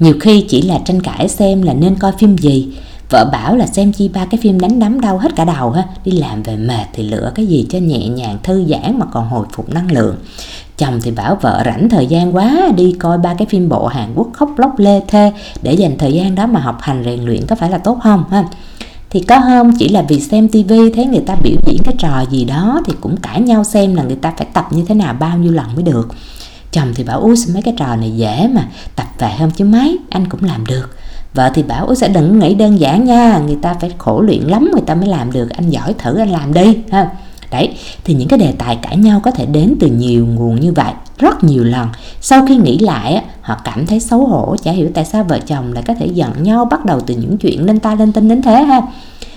Nhiều 0.00 0.14
khi 0.20 0.44
chỉ 0.48 0.62
là 0.62 0.78
tranh 0.84 1.00
cãi 1.00 1.28
xem 1.28 1.62
là 1.62 1.74
nên 1.74 1.94
coi 1.94 2.12
phim 2.18 2.38
gì 2.38 2.68
vợ 3.10 3.28
bảo 3.32 3.56
là 3.56 3.66
xem 3.66 3.92
chi 3.92 4.08
ba 4.08 4.24
cái 4.24 4.40
phim 4.42 4.60
đánh 4.60 4.78
đấm 4.78 5.00
đau 5.00 5.18
hết 5.18 5.36
cả 5.36 5.44
đầu 5.44 5.70
ha. 5.70 5.84
Đi 6.04 6.12
làm 6.12 6.42
về 6.42 6.56
mệt 6.56 6.84
thì 6.92 7.02
lựa 7.02 7.32
cái 7.34 7.46
gì 7.46 7.66
cho 7.70 7.78
nhẹ 7.78 8.08
nhàng, 8.08 8.38
thư 8.42 8.64
giãn 8.68 8.98
mà 8.98 9.06
còn 9.12 9.28
hồi 9.28 9.46
phục 9.52 9.70
năng 9.70 9.92
lượng. 9.92 10.16
Chồng 10.78 11.00
thì 11.02 11.10
bảo 11.10 11.38
vợ 11.40 11.62
rảnh 11.64 11.88
thời 11.88 12.06
gian 12.06 12.36
quá, 12.36 12.68
đi 12.76 12.92
coi 12.92 13.18
ba 13.18 13.34
cái 13.34 13.46
phim 13.50 13.68
bộ 13.68 13.86
Hàn 13.86 14.12
Quốc 14.14 14.28
khóc 14.32 14.58
lóc 14.58 14.78
lê 14.78 15.00
thê. 15.08 15.32
Để 15.62 15.74
dành 15.74 15.98
thời 15.98 16.12
gian 16.12 16.34
đó 16.34 16.46
mà 16.46 16.60
học 16.60 16.78
hành, 16.80 17.02
rèn 17.04 17.20
luyện 17.24 17.46
có 17.46 17.56
phải 17.56 17.70
là 17.70 17.78
tốt 17.78 17.98
không 18.02 18.24
ha? 18.30 18.44
Thì 19.10 19.20
có 19.20 19.38
hôm 19.38 19.72
chỉ 19.78 19.88
là 19.88 20.02
vì 20.08 20.20
xem 20.20 20.48
tivi 20.48 20.92
thấy 20.94 21.06
người 21.06 21.22
ta 21.26 21.34
biểu 21.42 21.56
diễn 21.66 21.82
cái 21.84 21.94
trò 21.98 22.24
gì 22.30 22.44
đó 22.44 22.80
thì 22.86 22.92
cũng 23.00 23.16
cãi 23.16 23.40
nhau 23.40 23.64
xem 23.64 23.94
là 23.94 24.02
người 24.02 24.16
ta 24.16 24.32
phải 24.36 24.46
tập 24.52 24.66
như 24.70 24.84
thế 24.88 24.94
nào 24.94 25.14
bao 25.20 25.38
nhiêu 25.38 25.52
lần 25.52 25.74
mới 25.74 25.82
được. 25.82 26.08
Chồng 26.72 26.92
thì 26.94 27.04
bảo, 27.04 27.20
ui 27.20 27.34
mấy 27.52 27.62
cái 27.62 27.74
trò 27.76 27.96
này 27.96 28.10
dễ 28.10 28.48
mà, 28.54 28.68
tập 28.96 29.06
vài 29.18 29.36
hôm 29.36 29.50
chứ 29.50 29.64
mấy, 29.64 29.98
anh 30.10 30.28
cũng 30.28 30.44
làm 30.44 30.66
được 30.66 30.96
vợ 31.34 31.50
thì 31.54 31.62
bảo 31.62 31.86
ôi 31.86 31.96
sẽ 31.96 32.08
đừng 32.08 32.38
nghĩ 32.38 32.54
đơn 32.54 32.80
giản 32.80 33.04
nha, 33.04 33.38
người 33.46 33.58
ta 33.62 33.74
phải 33.80 33.92
khổ 33.98 34.20
luyện 34.20 34.42
lắm, 34.42 34.70
người 34.72 34.82
ta 34.86 34.94
mới 34.94 35.08
làm 35.08 35.32
được. 35.32 35.50
Anh 35.50 35.70
giỏi 35.70 35.94
thử, 35.98 36.18
anh 36.18 36.30
làm 36.30 36.54
đi. 36.54 36.78
Ha. 36.90 37.10
Đấy, 37.50 37.76
thì 38.04 38.14
những 38.14 38.28
cái 38.28 38.38
đề 38.38 38.52
tài 38.58 38.76
cãi 38.76 38.96
nhau 38.96 39.20
có 39.24 39.30
thể 39.30 39.46
đến 39.46 39.74
từ 39.80 39.86
nhiều 39.86 40.26
nguồn 40.26 40.60
như 40.60 40.72
vậy, 40.72 40.92
rất 41.18 41.44
nhiều 41.44 41.64
lần. 41.64 41.88
Sau 42.20 42.46
khi 42.46 42.56
nghĩ 42.56 42.78
lại 42.78 43.24
họ 43.40 43.60
cảm 43.64 43.86
thấy 43.86 44.00
xấu 44.00 44.26
hổ, 44.26 44.56
chả 44.62 44.72
hiểu 44.72 44.88
tại 44.94 45.04
sao 45.04 45.24
vợ 45.24 45.38
chồng 45.46 45.72
lại 45.72 45.84
có 45.86 45.94
thể 45.94 46.06
giận 46.06 46.42
nhau, 46.42 46.64
bắt 46.64 46.84
đầu 46.84 47.00
từ 47.00 47.14
những 47.14 47.38
chuyện 47.38 47.66
lên 47.66 47.80
ta 47.80 47.94
lên 47.94 48.12
tinh 48.12 48.28
đến 48.28 48.42
thế 48.42 48.62
ha. 48.62 48.80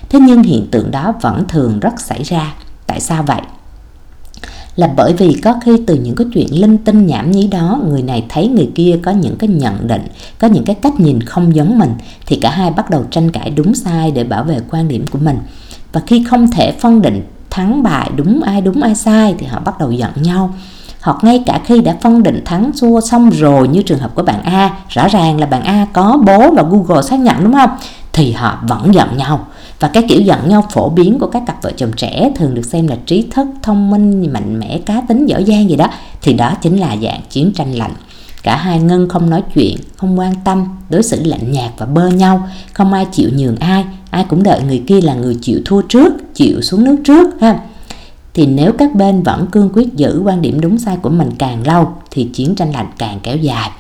Thế 0.10 0.20
nhưng 0.20 0.44
hiện 0.44 0.68
tượng 0.72 0.92
đó 0.92 1.14
vẫn 1.22 1.46
thường 1.48 1.80
rất 1.80 2.00
xảy 2.00 2.24
ra. 2.24 2.54
Tại 2.88 3.00
sao 3.00 3.24
vậy? 3.24 3.42
Là 4.78 4.90
bởi 4.96 5.14
vì 5.14 5.34
có 5.44 5.54
khi 5.62 5.72
từ 5.88 5.96
những 5.96 6.16
cái 6.16 6.28
chuyện 6.34 6.62
linh 6.62 6.78
tinh 6.78 7.06
nhảm 7.06 7.32
nhí 7.32 7.48
đó, 7.48 7.80
người 7.88 8.02
này 8.02 8.26
thấy 8.30 8.48
người 8.48 8.70
kia 8.76 9.00
có 9.04 9.12
những 9.12 9.36
cái 9.36 9.50
nhận 9.50 9.88
định, 9.88 10.08
có 10.40 10.48
những 10.48 10.66
cái 10.66 10.76
cách 10.76 11.00
nhìn 11.00 11.22
không 11.22 11.56
giống 11.56 11.80
mình, 11.80 11.94
thì 12.26 12.36
cả 12.36 12.50
hai 12.50 12.72
bắt 12.72 12.90
đầu 12.90 13.06
tranh 13.12 13.32
cãi 13.32 13.50
đúng 13.50 13.76
sai 13.76 14.12
để 14.12 14.24
bảo 14.24 14.44
vệ 14.44 14.60
quan 14.72 14.88
điểm 14.88 15.06
của 15.08 15.20
mình. 15.20 15.38
Và 15.92 16.02
khi 16.08 16.24
không 16.30 16.52
thể 16.52 16.72
phân 16.72 17.02
định 17.02 17.22
thắng 17.50 17.84
bại 17.84 18.12
đúng 18.16 18.42
ai 18.42 18.62
đúng 18.62 18.82
ai 18.82 18.96
sai 18.96 19.36
thì 19.38 19.46
họ 19.46 19.60
bắt 19.60 19.80
đầu 19.80 19.92
giận 19.92 20.12
nhau. 20.16 20.54
Hoặc 21.02 21.18
ngay 21.22 21.44
cả 21.46 21.62
khi 21.66 21.82
đã 21.82 21.98
phân 22.02 22.24
định 22.24 22.42
thắng 22.46 22.72
xua 22.76 23.02
xong 23.02 23.30
rồi 23.30 23.68
như 23.68 23.82
trường 23.82 24.00
hợp 24.00 24.16
của 24.16 24.24
bạn 24.24 24.44
A, 24.44 24.72
rõ 24.90 25.08
ràng 25.08 25.40
là 25.40 25.46
bạn 25.46 25.64
A 25.64 25.88
có 25.94 26.20
bố 26.26 26.52
và 26.52 26.64
Google 26.64 27.02
xác 27.02 27.20
nhận, 27.20 27.44
đúng 27.44 27.54
không? 27.54 27.70
Thì 28.14 28.32
họ 28.32 28.60
vẫn 28.68 28.94
giận 28.94 29.18
nhau 29.18 29.48
và 29.80 29.88
cái 29.88 30.04
kiểu 30.10 30.22
giận 30.22 30.50
nhau 30.50 30.66
phổ 30.72 30.90
biến 30.90 31.20
của 31.20 31.28
các 31.28 31.44
cặp 31.48 31.64
vợ 31.64 31.72
chồng 31.78 31.92
trẻ 31.98 32.32
thường 32.36 32.56
được 32.56 32.66
xem 32.66 32.88
là 32.88 32.96
trí 33.06 33.28
thức, 33.32 33.48
thông 33.64 33.92
minh, 33.92 34.34
mạnh 34.34 34.60
mẽ, 34.60 34.80
cá 34.86 35.02
tính 35.02 35.26
dở 35.26 35.38
dang 35.38 35.70
gì 35.70 35.76
đó, 35.76 35.88
thì 36.22 36.34
đó 36.34 36.54
chính 36.62 36.80
là 36.80 36.96
dạng 37.02 37.22
chiến 37.30 37.52
tranh 37.56 37.74
lạnh. 37.74 37.94
Cả 38.44 38.58
hai 38.58 38.80
ngân 38.80 39.10
không 39.10 39.30
nói 39.30 39.44
chuyện, 39.56 39.78
không 39.98 40.20
quan 40.20 40.34
tâm, 40.44 40.68
đối 40.90 41.04
xử 41.04 41.24
lạnh 41.24 41.52
nhạt 41.52 41.72
và 41.78 41.86
bơ 41.86 42.10
nhau, 42.10 42.48
không 42.74 42.94
ai 42.94 43.06
chịu 43.12 43.30
nhường 43.34 43.56
ai 43.56 43.86
ai 44.12 44.26
cũng 44.30 44.44
đợi 44.44 44.62
người 44.62 44.84
kia 44.88 45.02
là 45.02 45.14
người 45.14 45.38
chịu 45.42 45.60
thua 45.66 45.82
trước, 45.82 46.14
chịu 46.34 46.62
xuống 46.62 46.84
nước 46.84 46.98
trước, 47.04 47.42
ha. 47.42 47.60
Thì 48.34 48.46
nếu 48.46 48.72
các 48.78 48.96
bên 48.96 49.24
vẫn 49.24 49.48
cương 49.48 49.70
quyết 49.74 49.96
giữ 49.96 50.22
quan 50.26 50.42
điểm 50.42 50.62
đúng 50.62 50.78
sai 50.78 50.98
của 51.02 51.10
mình 51.10 51.30
càng 51.38 51.68
lâu, 51.68 51.92
thì 52.12 52.30
chiến 52.34 52.56
tranh 52.56 52.74
lạnh 52.74 52.88
càng 52.98 53.20
kéo 53.24 53.38
dài 53.38 53.72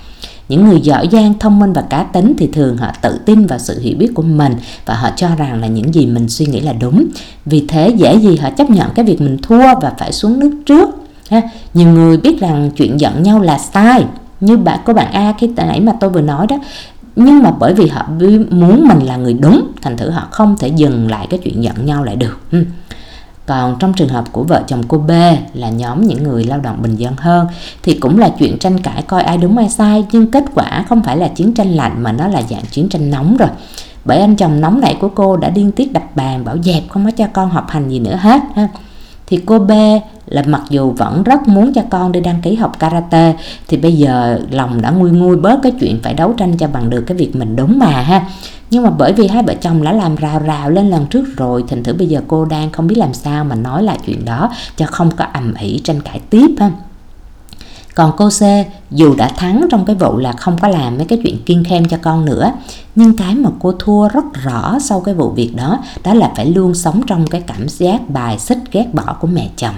những 0.50 0.68
người 0.68 0.82
giỏi 0.82 1.08
giang, 1.12 1.40
thông 1.40 1.60
minh 1.60 1.74
và 1.74 1.82
cá 1.82 2.04
tính 2.04 2.34
thì 2.38 2.48
thường 2.48 2.78
họ 2.78 2.92
tự 3.02 3.20
tin 3.26 3.46
vào 3.46 3.60
sự 3.60 3.80
hiểu 3.80 3.98
biết 3.98 4.12
của 4.14 4.22
mình 4.22 4.56
và 4.86 4.94
họ 4.94 5.10
cho 5.16 5.28
rằng 5.38 5.62
là 5.62 5.68
những 5.68 5.94
gì 5.94 6.06
mình 6.06 6.30
suy 6.30 6.46
nghĩ 6.46 6.60
là 6.60 6.74
đúng. 6.74 7.06
Vì 7.46 7.66
thế, 7.68 7.94
dễ 7.98 8.16
gì 8.16 8.38
họ 8.38 8.50
chấp 8.50 8.70
nhận 8.70 8.90
cái 8.96 9.06
việc 9.06 9.22
mình 9.22 9.38
thua 9.42 9.80
và 9.82 9.94
phải 9.98 10.12
xuống 10.12 10.40
nước 10.40 10.52
trước, 10.66 10.90
ha. 11.30 11.42
nhiều 11.74 11.90
người 11.90 12.18
biết 12.18 12.40
rằng 12.40 12.72
chuyện 12.76 13.00
giận 13.00 13.24
nhau 13.24 13.42
là 13.42 13.58
sai, 13.58 14.06
như 14.40 14.58
bạn 14.58 14.80
của 14.86 14.94
bạn 14.94 15.12
A 15.12 15.34
khi 15.40 15.50
nãy 15.56 15.80
mà 15.80 15.94
tôi 16.00 16.10
vừa 16.10 16.22
nói 16.22 16.48
đó. 16.48 16.58
Nhưng 17.16 17.44
mà 17.44 17.52
bởi 17.60 17.74
vì 17.74 17.88
họ 17.88 18.08
muốn 18.50 18.88
mình 18.88 19.00
là 19.00 19.18
người 19.18 19.34
đúng, 19.34 19.72
thành 19.82 19.98
thử 19.98 20.10
họ 20.10 20.28
không 20.32 20.56
thể 20.60 20.68
dừng 20.68 21.12
lại 21.12 21.28
cái 21.30 21.40
chuyện 21.44 21.64
giận 21.64 21.86
nhau 21.86 22.04
lại 22.04 22.16
được 22.16 22.40
còn 23.48 23.76
trong 23.80 23.94
trường 23.94 24.10
hợp 24.10 24.26
của 24.32 24.44
vợ 24.44 24.64
chồng 24.68 24.84
cô 24.88 24.98
B 24.98 25.12
là 25.54 25.70
nhóm 25.70 26.02
những 26.02 26.24
người 26.24 26.44
lao 26.44 26.60
động 26.60 26.82
bình 26.82 26.96
dân 26.96 27.14
hơn, 27.18 27.48
thì 27.84 27.94
cũng 27.94 28.20
là 28.20 28.30
chuyện 28.40 28.58
tranh 28.60 28.80
cãi 28.80 29.02
coi 29.02 29.24
ai 29.24 29.38
đúng 29.38 29.58
ai 29.58 29.70
sai, 29.70 30.06
nhưng 30.12 30.32
kết 30.32 30.46
quả 30.56 30.86
không 30.90 31.04
phải 31.04 31.18
là 31.18 31.28
chiến 31.28 31.54
tranh 31.54 31.70
lạnh 31.70 32.04
mà 32.04 32.12
nó 32.12 32.28
là 32.28 32.42
dạng 32.50 32.66
chiến 32.72 32.90
tranh 32.90 33.12
nóng 33.12 33.38
rồi. 33.38 33.50
Bởi 34.06 34.20
anh 34.20 34.36
chồng 34.36 34.62
nóng 34.62 34.82
nảy 34.82 34.96
của 35.00 35.10
cô 35.16 35.38
đã 35.38 35.50
điên 35.50 35.72
tiết 35.72 35.94
đập 35.94 36.04
bàn, 36.16 36.46
bảo 36.46 36.58
dẹp, 36.64 36.84
không 36.90 37.06
có 37.06 37.12
cho 37.12 37.28
con 37.34 37.50
học 37.50 37.70
hành 37.70 37.90
gì 37.90 38.00
nữa 38.00 38.16
hết, 38.16 38.42
ha 38.56 38.68
thì 39.28 39.40
cô 39.46 39.60
B 39.60 39.72
là 40.26 40.44
mặc 40.48 40.62
dù 40.70 40.92
vẫn 40.92 41.24
rất 41.24 41.48
muốn 41.48 41.74
cho 41.74 41.82
con 41.90 42.12
đi 42.12 42.20
đăng 42.20 42.42
ký 42.42 42.56
học 42.56 42.80
karate, 42.80 43.34
thì 43.68 43.78
bây 43.78 43.94
giờ 43.94 44.40
lòng 44.52 44.82
đã 44.82 44.90
nguôi 44.90 45.12
nguôi 45.12 45.36
bớt 45.36 45.60
cái 45.64 45.72
chuyện 45.80 46.00
phải 46.04 46.14
đấu 46.14 46.34
tranh 46.38 46.58
cho 46.58 46.68
bằng 46.68 46.90
được 46.90 47.02
cái 47.02 47.18
việc 47.18 47.36
mình 47.36 47.56
đúng 47.56 47.80
mà 47.80 47.86
ha. 47.86 48.26
Nhưng 48.72 48.84
mà 48.84 48.90
bởi 48.90 49.14
vì 49.14 49.28
hai 49.28 49.44
vợ 49.44 49.54
chồng 49.62 49.84
đã 49.84 49.92
làm 49.92 50.16
rào 50.16 50.40
rào 50.40 50.70
lên 50.70 50.90
lần 50.90 51.06
trước 51.06 51.38
rồi, 51.38 51.64
thành 51.68 51.84
thử 51.84 51.94
bây 51.94 52.08
giờ 52.08 52.22
cô 52.28 52.46
đang 52.46 52.72
không 52.72 52.88
biết 52.88 52.98
làm 52.98 53.14
sao 53.14 53.44
mà 53.44 53.56
nói 53.56 53.84
lại 53.84 53.98
chuyện 54.06 54.26
đó 54.26 54.50
cho 54.78 54.86
không 54.86 55.12
có 55.12 55.26
ầm 55.34 55.54
ĩ 55.54 55.82
tranh 55.84 56.02
cãi 56.02 56.20
tiếp 56.30 56.48
ha 56.60 56.72
còn 57.98 58.12
cô 58.18 58.30
C 58.30 58.42
dù 58.92 59.16
đã 59.16 59.28
thắng 59.28 59.66
trong 59.72 59.86
cái 59.86 59.96
vụ 59.96 60.18
là 60.18 60.32
không 60.32 60.58
có 60.58 60.68
làm 60.68 60.98
mấy 60.98 61.06
cái 61.06 61.20
chuyện 61.24 61.44
kiên 61.46 61.64
khem 61.64 61.86
cho 61.86 61.98
con 62.02 62.26
nữa 62.26 62.52
nhưng 62.96 63.18
cái 63.18 63.36
mà 63.36 63.50
cô 63.60 63.72
thua 63.80 64.08
rất 64.08 64.24
rõ 64.44 64.78
sau 64.80 65.00
cái 65.00 65.16
vụ 65.16 65.30
việc 65.30 65.52
đó 65.56 65.80
đó 66.04 66.14
là 66.14 66.32
phải 66.36 66.46
luôn 66.46 66.74
sống 66.74 67.02
trong 67.08 67.28
cái 67.28 67.42
cảm 67.42 67.70
giác 67.70 68.10
bài 68.10 68.40
xích 68.40 68.58
ghét 68.72 68.94
bỏ 68.94 69.16
của 69.22 69.28
mẹ 69.28 69.50
chồng. 69.58 69.76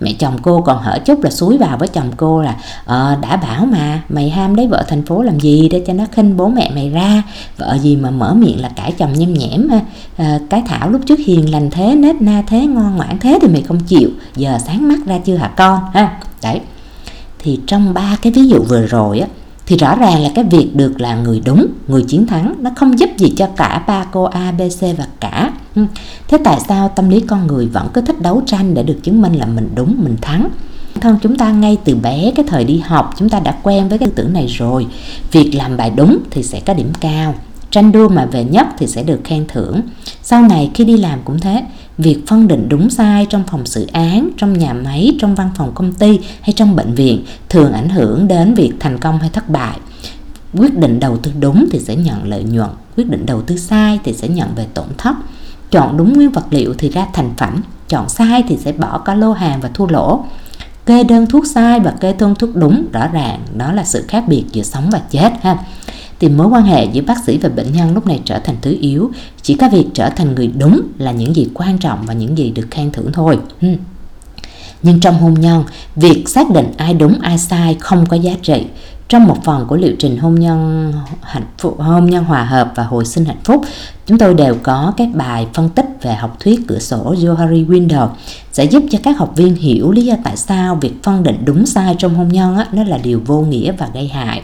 Mẹ 0.00 0.12
chồng 0.18 0.38
cô 0.42 0.60
còn 0.60 0.78
hở 0.82 0.98
chút 1.04 1.22
là 1.22 1.30
suối 1.30 1.58
vào 1.58 1.78
với 1.78 1.88
chồng 1.88 2.10
cô 2.16 2.42
là 2.42 2.56
ờ, 2.84 3.16
đã 3.22 3.36
bảo 3.36 3.66
mà 3.66 4.02
mày 4.08 4.30
ham 4.30 4.54
lấy 4.54 4.66
vợ 4.66 4.84
thành 4.88 5.06
phố 5.06 5.22
làm 5.22 5.40
gì 5.40 5.68
để 5.68 5.84
cho 5.86 5.92
nó 5.92 6.04
khinh 6.12 6.36
bố 6.36 6.48
mẹ 6.48 6.70
mày 6.74 6.90
ra? 6.90 7.22
Vợ 7.56 7.78
gì 7.82 7.96
mà 7.96 8.10
mở 8.10 8.34
miệng 8.34 8.62
là 8.62 8.68
cãi 8.68 8.92
chồng 8.98 9.12
nhem 9.12 9.34
nhẽm 9.34 9.68
à, 10.16 10.38
cái 10.50 10.62
thảo 10.66 10.90
lúc 10.90 11.00
trước 11.06 11.18
hiền 11.26 11.50
lành 11.52 11.70
thế 11.70 11.94
nết 11.94 12.22
na 12.22 12.42
thế 12.46 12.66
ngoan 12.66 12.96
ngoãn 12.96 13.18
thế 13.18 13.38
thì 13.42 13.48
mày 13.48 13.62
không 13.62 13.80
chịu. 13.80 14.10
Giờ 14.36 14.58
sáng 14.66 14.88
mắt 14.88 14.98
ra 15.06 15.18
chưa 15.18 15.36
hả 15.36 15.48
con? 15.56 15.80
Ha 15.94 16.20
đấy 16.42 16.60
thì 17.38 17.60
trong 17.66 17.94
ba 17.94 18.16
cái 18.22 18.32
ví 18.32 18.48
dụ 18.48 18.62
vừa 18.68 18.86
rồi 18.86 19.18
á 19.18 19.28
thì 19.66 19.76
rõ 19.76 19.96
ràng 19.96 20.22
là 20.22 20.30
cái 20.34 20.44
việc 20.44 20.70
được 20.74 21.00
là 21.00 21.16
người 21.16 21.42
đúng, 21.44 21.66
người 21.88 22.02
chiến 22.08 22.26
thắng 22.26 22.54
nó 22.58 22.70
không 22.76 22.98
giúp 22.98 23.10
gì 23.16 23.32
cho 23.36 23.46
cả 23.56 23.84
ba 23.86 24.04
cô 24.12 24.24
A, 24.24 24.52
B, 24.52 24.60
C 24.60 24.80
và 24.98 25.06
cả. 25.20 25.52
Ừ. 25.74 25.82
Thế 26.28 26.38
tại 26.44 26.60
sao 26.68 26.88
tâm 26.96 27.08
lý 27.08 27.20
con 27.20 27.46
người 27.46 27.66
vẫn 27.66 27.88
cứ 27.94 28.00
thích 28.00 28.22
đấu 28.22 28.42
tranh 28.46 28.74
để 28.74 28.82
được 28.82 28.98
chứng 29.02 29.22
minh 29.22 29.32
là 29.32 29.46
mình 29.46 29.68
đúng, 29.74 29.94
mình 29.98 30.16
thắng? 30.20 30.48
thân 31.00 31.16
chúng 31.22 31.36
ta 31.36 31.50
ngay 31.50 31.76
từ 31.84 31.94
bé 31.94 32.32
cái 32.36 32.44
thời 32.48 32.64
đi 32.64 32.78
học 32.78 33.14
chúng 33.18 33.28
ta 33.28 33.40
đã 33.40 33.56
quen 33.62 33.88
với 33.88 33.98
cái 33.98 34.08
tư 34.08 34.14
tưởng 34.16 34.32
này 34.32 34.46
rồi 34.46 34.86
việc 35.32 35.54
làm 35.54 35.76
bài 35.76 35.92
đúng 35.96 36.18
thì 36.30 36.42
sẽ 36.42 36.60
có 36.60 36.74
điểm 36.74 36.92
cao 37.00 37.34
tranh 37.70 37.92
đua 37.92 38.08
mà 38.08 38.26
về 38.26 38.44
nhất 38.44 38.66
thì 38.78 38.86
sẽ 38.86 39.02
được 39.02 39.20
khen 39.24 39.44
thưởng 39.48 39.80
sau 40.22 40.42
này 40.42 40.70
khi 40.74 40.84
đi 40.84 40.96
làm 40.96 41.18
cũng 41.24 41.40
thế 41.40 41.64
việc 41.98 42.18
phân 42.26 42.48
định 42.48 42.68
đúng 42.68 42.90
sai 42.90 43.26
trong 43.26 43.44
phòng 43.46 43.66
xử 43.66 43.86
án, 43.92 44.30
trong 44.36 44.58
nhà 44.58 44.72
máy, 44.72 45.16
trong 45.20 45.34
văn 45.34 45.50
phòng 45.56 45.72
công 45.74 45.92
ty 45.92 46.20
hay 46.40 46.52
trong 46.52 46.76
bệnh 46.76 46.94
viện 46.94 47.24
thường 47.48 47.72
ảnh 47.72 47.88
hưởng 47.88 48.28
đến 48.28 48.54
việc 48.54 48.72
thành 48.80 48.98
công 48.98 49.18
hay 49.18 49.30
thất 49.30 49.48
bại. 49.48 49.78
Quyết 50.56 50.78
định 50.78 51.00
đầu 51.00 51.16
tư 51.16 51.30
đúng 51.40 51.66
thì 51.72 51.78
sẽ 51.78 51.96
nhận 51.96 52.28
lợi 52.28 52.42
nhuận, 52.42 52.70
quyết 52.96 53.10
định 53.10 53.26
đầu 53.26 53.42
tư 53.42 53.56
sai 53.56 54.00
thì 54.04 54.12
sẽ 54.12 54.28
nhận 54.28 54.54
về 54.54 54.66
tổn 54.74 54.86
thất. 54.98 55.16
Chọn 55.70 55.96
đúng 55.96 56.12
nguyên 56.12 56.30
vật 56.30 56.46
liệu 56.50 56.74
thì 56.78 56.90
ra 56.90 57.06
thành 57.12 57.30
phẩm, 57.36 57.62
chọn 57.88 58.08
sai 58.08 58.42
thì 58.48 58.56
sẽ 58.56 58.72
bỏ 58.72 58.98
cả 58.98 59.14
lô 59.14 59.32
hàng 59.32 59.60
và 59.60 59.70
thua 59.74 59.86
lỗ. 59.86 60.24
Kê 60.86 61.04
đơn 61.04 61.26
thuốc 61.26 61.46
sai 61.46 61.80
và 61.80 61.90
kê 61.90 62.12
đơn 62.12 62.34
thuốc 62.34 62.56
đúng, 62.56 62.84
rõ 62.92 63.08
ràng 63.08 63.40
đó 63.56 63.72
là 63.72 63.84
sự 63.84 64.04
khác 64.08 64.24
biệt 64.28 64.44
giữa 64.52 64.62
sống 64.62 64.90
và 64.90 64.98
chết 65.10 65.32
ha 65.42 65.58
thì 66.20 66.28
mối 66.28 66.46
quan 66.46 66.62
hệ 66.62 66.84
giữa 66.84 67.02
bác 67.02 67.24
sĩ 67.24 67.38
và 67.38 67.48
bệnh 67.48 67.72
nhân 67.72 67.94
lúc 67.94 68.06
này 68.06 68.20
trở 68.24 68.38
thành 68.38 68.56
thứ 68.62 68.76
yếu. 68.80 69.10
Chỉ 69.42 69.54
có 69.54 69.68
việc 69.68 69.86
trở 69.94 70.10
thành 70.10 70.34
người 70.34 70.46
đúng 70.46 70.80
là 70.98 71.12
những 71.12 71.36
gì 71.36 71.48
quan 71.54 71.78
trọng 71.78 72.06
và 72.06 72.14
những 72.14 72.38
gì 72.38 72.50
được 72.50 72.66
khen 72.70 72.92
thưởng 72.92 73.12
thôi. 73.12 73.38
Nhưng 74.82 75.00
trong 75.00 75.18
hôn 75.18 75.34
nhân 75.34 75.64
việc 75.96 76.28
xác 76.28 76.50
định 76.50 76.72
ai 76.76 76.94
đúng 76.94 77.20
ai 77.20 77.38
sai 77.38 77.76
không 77.80 78.06
có 78.06 78.16
giá 78.16 78.32
trị. 78.42 78.66
Trong 79.08 79.24
một 79.24 79.36
phần 79.44 79.66
của 79.68 79.76
liệu 79.76 79.94
trình 79.98 80.18
hôn 80.18 80.34
nhân 80.34 80.92
hạnh 81.22 81.46
phúc 81.58 81.76
hôn 81.78 82.06
nhân 82.06 82.24
hòa 82.24 82.44
hợp 82.44 82.72
và 82.74 82.84
hồi 82.84 83.04
sinh 83.04 83.24
hạnh 83.24 83.40
phúc 83.44 83.64
chúng 84.06 84.18
tôi 84.18 84.34
đều 84.34 84.56
có 84.62 84.92
các 84.96 85.08
bài 85.14 85.46
phân 85.54 85.68
tích 85.68 85.86
về 86.02 86.14
học 86.14 86.36
thuyết 86.40 86.60
cửa 86.68 86.78
sổ 86.78 87.14
Johari 87.14 87.66
Window 87.66 88.08
sẽ 88.52 88.64
giúp 88.64 88.82
cho 88.90 88.98
các 89.02 89.18
học 89.18 89.32
viên 89.36 89.54
hiểu 89.54 89.90
lý 89.90 90.04
do 90.04 90.14
tại 90.24 90.36
sao 90.36 90.74
việc 90.74 91.02
phân 91.02 91.22
định 91.22 91.44
đúng 91.44 91.66
sai 91.66 91.94
trong 91.98 92.14
hôn 92.14 92.28
nhân 92.28 92.56
á, 92.56 92.66
nó 92.72 92.84
là 92.84 92.98
điều 92.98 93.20
vô 93.26 93.40
nghĩa 93.40 93.72
và 93.72 93.88
gây 93.94 94.08
hại 94.08 94.42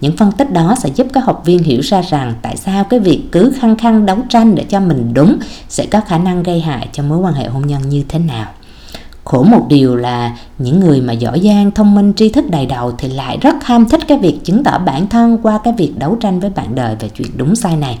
những 0.00 0.16
phân 0.16 0.32
tích 0.32 0.52
đó 0.52 0.74
sẽ 0.82 0.88
giúp 0.94 1.06
các 1.12 1.24
học 1.24 1.42
viên 1.44 1.62
hiểu 1.62 1.80
ra 1.80 2.00
rằng 2.00 2.34
tại 2.42 2.56
sao 2.56 2.84
cái 2.84 3.00
việc 3.00 3.22
cứ 3.32 3.52
khăng 3.60 3.76
khăng 3.76 4.06
đấu 4.06 4.18
tranh 4.28 4.54
để 4.54 4.64
cho 4.68 4.80
mình 4.80 5.14
đúng 5.14 5.38
sẽ 5.68 5.86
có 5.86 6.00
khả 6.00 6.18
năng 6.18 6.42
gây 6.42 6.60
hại 6.60 6.88
cho 6.92 7.02
mối 7.02 7.18
quan 7.18 7.34
hệ 7.34 7.46
hôn 7.46 7.66
nhân 7.66 7.88
như 7.88 8.04
thế 8.08 8.18
nào. 8.18 8.46
Khổ 9.24 9.42
một 9.42 9.66
điều 9.68 9.96
là 9.96 10.36
những 10.58 10.80
người 10.80 11.00
mà 11.00 11.12
giỏi 11.12 11.40
giang, 11.44 11.70
thông 11.70 11.94
minh, 11.94 12.12
tri 12.16 12.28
thức 12.28 12.50
đầy 12.50 12.66
đầu 12.66 12.92
thì 12.98 13.08
lại 13.08 13.38
rất 13.40 13.64
ham 13.64 13.88
thích 13.88 14.00
cái 14.08 14.18
việc 14.18 14.38
chứng 14.44 14.64
tỏ 14.64 14.78
bản 14.78 15.08
thân 15.08 15.38
qua 15.42 15.60
cái 15.64 15.74
việc 15.76 15.92
đấu 15.98 16.16
tranh 16.20 16.40
với 16.40 16.50
bạn 16.50 16.74
đời 16.74 16.96
về 17.00 17.08
chuyện 17.08 17.28
đúng 17.36 17.56
sai 17.56 17.76
này. 17.76 17.98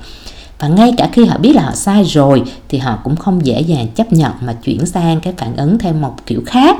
Và 0.58 0.68
ngay 0.68 0.94
cả 0.96 1.08
khi 1.12 1.24
họ 1.24 1.38
biết 1.38 1.52
là 1.52 1.62
họ 1.62 1.74
sai 1.74 2.04
rồi 2.04 2.42
thì 2.68 2.78
họ 2.78 2.98
cũng 3.04 3.16
không 3.16 3.46
dễ 3.46 3.60
dàng 3.60 3.88
chấp 3.88 4.12
nhận 4.12 4.32
mà 4.40 4.52
chuyển 4.52 4.86
sang 4.86 5.20
cái 5.20 5.32
phản 5.36 5.56
ứng 5.56 5.78
theo 5.78 5.92
một 5.92 6.14
kiểu 6.26 6.40
khác 6.46 6.76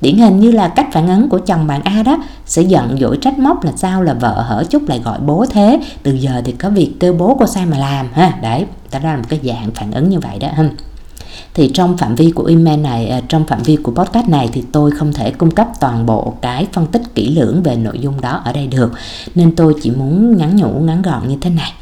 điển 0.00 0.18
hình 0.18 0.40
như 0.40 0.50
là 0.50 0.68
cách 0.68 0.86
phản 0.92 1.08
ứng 1.08 1.28
của 1.28 1.38
chồng 1.38 1.66
bạn 1.66 1.82
A 1.82 2.02
đó, 2.02 2.22
sẽ 2.46 2.62
giận 2.62 2.96
dỗi 3.00 3.18
trách 3.22 3.38
móc 3.38 3.64
là 3.64 3.72
sao 3.76 4.02
là 4.02 4.14
vợ 4.14 4.42
hở 4.42 4.64
chút 4.70 4.88
lại 4.88 5.00
gọi 5.04 5.18
bố 5.20 5.46
thế. 5.50 5.80
Từ 6.02 6.12
giờ 6.12 6.42
thì 6.44 6.52
có 6.52 6.70
việc 6.70 6.92
kêu 7.00 7.12
bố 7.12 7.36
cô 7.40 7.46
sai 7.46 7.66
mà 7.66 7.78
làm, 7.78 8.08
ha. 8.12 8.38
Đấy, 8.42 8.66
ta 8.90 8.98
ra 8.98 9.10
là 9.10 9.16
một 9.16 9.26
cái 9.28 9.40
dạng 9.42 9.70
phản 9.74 9.92
ứng 9.92 10.08
như 10.08 10.20
vậy 10.20 10.38
đó 10.38 10.48
ha 10.56 10.68
thì 11.56 11.70
trong 11.74 11.96
phạm 11.96 12.14
vi 12.14 12.30
của 12.30 12.44
email 12.44 12.80
này 12.80 13.08
à, 13.08 13.20
trong 13.28 13.44
phạm 13.46 13.62
vi 13.62 13.76
của 13.76 13.92
podcast 13.92 14.28
này 14.28 14.48
thì 14.52 14.62
tôi 14.72 14.90
không 14.90 15.12
thể 15.12 15.30
cung 15.30 15.50
cấp 15.50 15.68
toàn 15.80 16.06
bộ 16.06 16.34
cái 16.42 16.66
phân 16.72 16.86
tích 16.86 17.02
kỹ 17.14 17.34
lưỡng 17.34 17.62
về 17.62 17.76
nội 17.76 17.98
dung 17.98 18.20
đó 18.20 18.40
ở 18.44 18.52
đây 18.52 18.66
được. 18.66 18.92
Nên 19.34 19.56
tôi 19.56 19.74
chỉ 19.82 19.90
muốn 19.90 20.36
ngắn 20.36 20.56
nhủ, 20.56 20.68
ngắn 20.68 21.02
gọn 21.02 21.28
như 21.28 21.36
thế 21.40 21.50
này. 21.50 21.72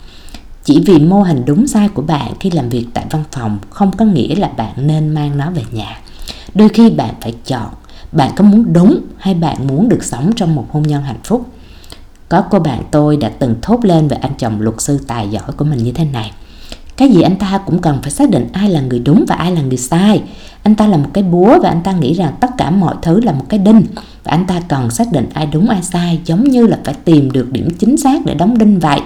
Chỉ 0.64 0.82
vì 0.86 0.98
mô 0.98 1.22
hình 1.22 1.44
đúng 1.46 1.66
sai 1.66 1.88
của 1.88 2.02
bạn 2.02 2.32
khi 2.40 2.50
làm 2.50 2.68
việc 2.68 2.86
tại 2.94 3.04
văn 3.10 3.24
phòng 3.32 3.58
không 3.70 3.92
có 3.96 4.04
nghĩa 4.04 4.34
là 4.34 4.48
bạn 4.48 4.72
nên 4.76 5.08
mang 5.08 5.38
nó 5.38 5.50
về 5.50 5.62
nhà. 5.72 6.00
Đôi 6.54 6.68
khi 6.68 6.90
bạn 6.90 7.14
phải 7.20 7.34
chọn 7.46 7.68
bạn 8.14 8.30
có 8.36 8.44
muốn 8.44 8.72
đúng 8.72 9.00
hay 9.18 9.34
bạn 9.34 9.66
muốn 9.66 9.88
được 9.88 10.04
sống 10.04 10.32
trong 10.36 10.54
một 10.54 10.66
hôn 10.70 10.82
nhân 10.82 11.02
hạnh 11.02 11.20
phúc? 11.24 11.46
Có 12.28 12.40
cô 12.50 12.58
bạn 12.58 12.82
tôi 12.90 13.16
đã 13.16 13.28
từng 13.38 13.54
thốt 13.62 13.84
lên 13.84 14.08
về 14.08 14.16
anh 14.16 14.32
chồng 14.38 14.60
luật 14.60 14.80
sư 14.80 15.00
tài 15.06 15.28
giỏi 15.28 15.52
của 15.56 15.64
mình 15.64 15.84
như 15.84 15.92
thế 15.92 16.04
này. 16.04 16.32
Cái 16.96 17.08
gì 17.08 17.22
anh 17.22 17.36
ta 17.36 17.60
cũng 17.66 17.78
cần 17.78 17.98
phải 18.02 18.10
xác 18.10 18.30
định 18.30 18.48
ai 18.52 18.70
là 18.70 18.80
người 18.80 18.98
đúng 18.98 19.24
và 19.28 19.34
ai 19.34 19.52
là 19.52 19.62
người 19.62 19.76
sai. 19.76 20.22
Anh 20.62 20.74
ta 20.74 20.86
là 20.86 20.96
một 20.96 21.08
cái 21.12 21.24
búa 21.24 21.58
và 21.62 21.68
anh 21.68 21.82
ta 21.82 21.92
nghĩ 21.92 22.14
rằng 22.14 22.34
tất 22.40 22.50
cả 22.58 22.70
mọi 22.70 22.94
thứ 23.02 23.20
là 23.20 23.32
một 23.32 23.44
cái 23.48 23.58
đinh. 23.58 23.82
Và 24.24 24.30
anh 24.32 24.46
ta 24.46 24.60
cần 24.68 24.90
xác 24.90 25.12
định 25.12 25.28
ai 25.34 25.46
đúng 25.46 25.68
ai 25.68 25.82
sai, 25.82 26.20
giống 26.24 26.44
như 26.44 26.66
là 26.66 26.78
phải 26.84 26.94
tìm 27.04 27.30
được 27.30 27.52
điểm 27.52 27.68
chính 27.78 27.96
xác 27.96 28.24
để 28.26 28.34
đóng 28.34 28.58
đinh 28.58 28.78
vậy 28.78 29.00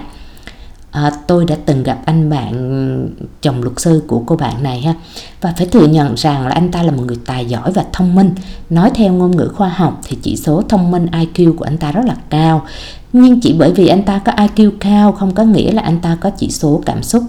à, 0.91 1.11
tôi 1.27 1.45
đã 1.45 1.55
từng 1.65 1.83
gặp 1.83 1.99
anh 2.05 2.29
bạn 2.29 3.09
chồng 3.41 3.63
luật 3.63 3.79
sư 3.79 4.03
của 4.07 4.23
cô 4.25 4.35
bạn 4.35 4.63
này 4.63 4.81
ha. 4.81 4.93
Và 5.41 5.53
phải 5.57 5.67
thừa 5.67 5.87
nhận 5.87 6.15
rằng 6.15 6.47
là 6.47 6.53
anh 6.53 6.71
ta 6.71 6.83
là 6.83 6.91
một 6.91 7.03
người 7.07 7.19
tài 7.25 7.45
giỏi 7.45 7.71
và 7.71 7.85
thông 7.93 8.15
minh. 8.15 8.31
Nói 8.69 8.91
theo 8.95 9.13
ngôn 9.13 9.37
ngữ 9.37 9.51
khoa 9.55 9.69
học 9.69 10.01
thì 10.03 10.17
chỉ 10.21 10.35
số 10.37 10.63
thông 10.69 10.91
minh 10.91 11.05
IQ 11.11 11.55
của 11.55 11.65
anh 11.65 11.77
ta 11.77 11.91
rất 11.91 12.05
là 12.05 12.15
cao. 12.29 12.65
Nhưng 13.13 13.39
chỉ 13.39 13.55
bởi 13.59 13.71
vì 13.73 13.87
anh 13.87 14.03
ta 14.03 14.19
có 14.25 14.31
IQ 14.31 14.71
cao 14.79 15.11
không 15.11 15.33
có 15.33 15.43
nghĩa 15.43 15.71
là 15.71 15.81
anh 15.81 15.99
ta 15.99 16.17
có 16.21 16.29
chỉ 16.29 16.49
số 16.51 16.81
cảm 16.85 17.03
xúc 17.03 17.23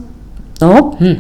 tốt. 0.59 0.97
Hmm 0.99 1.15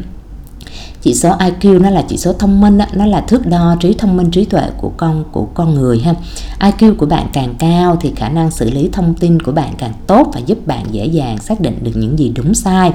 chỉ 1.03 1.15
số 1.15 1.29
IQ 1.39 1.81
nó 1.81 1.91
là 1.91 2.05
chỉ 2.09 2.17
số 2.17 2.33
thông 2.33 2.61
minh 2.61 2.79
nó 2.95 3.07
là 3.07 3.21
thước 3.21 3.47
đo 3.47 3.77
trí 3.81 3.95
thông 3.95 4.17
minh 4.17 4.31
trí 4.31 4.45
tuệ 4.45 4.63
của 4.77 4.93
con 4.97 5.25
của 5.33 5.47
con 5.55 5.75
người 5.75 5.99
ha. 5.99 6.15
IQ 6.61 6.95
của 6.95 7.07
bạn 7.07 7.27
càng 7.33 7.55
cao 7.59 7.97
thì 8.01 8.13
khả 8.17 8.29
năng 8.29 8.51
xử 8.51 8.71
lý 8.71 8.89
thông 8.93 9.15
tin 9.15 9.43
của 9.43 9.53
bạn 9.53 9.75
càng 9.79 9.93
tốt 10.07 10.31
và 10.35 10.41
giúp 10.47 10.67
bạn 10.67 10.87
dễ 10.91 11.07
dàng 11.07 11.39
xác 11.39 11.61
định 11.61 11.79
được 11.83 11.93
những 11.95 12.19
gì 12.19 12.33
đúng 12.37 12.55
sai. 12.55 12.93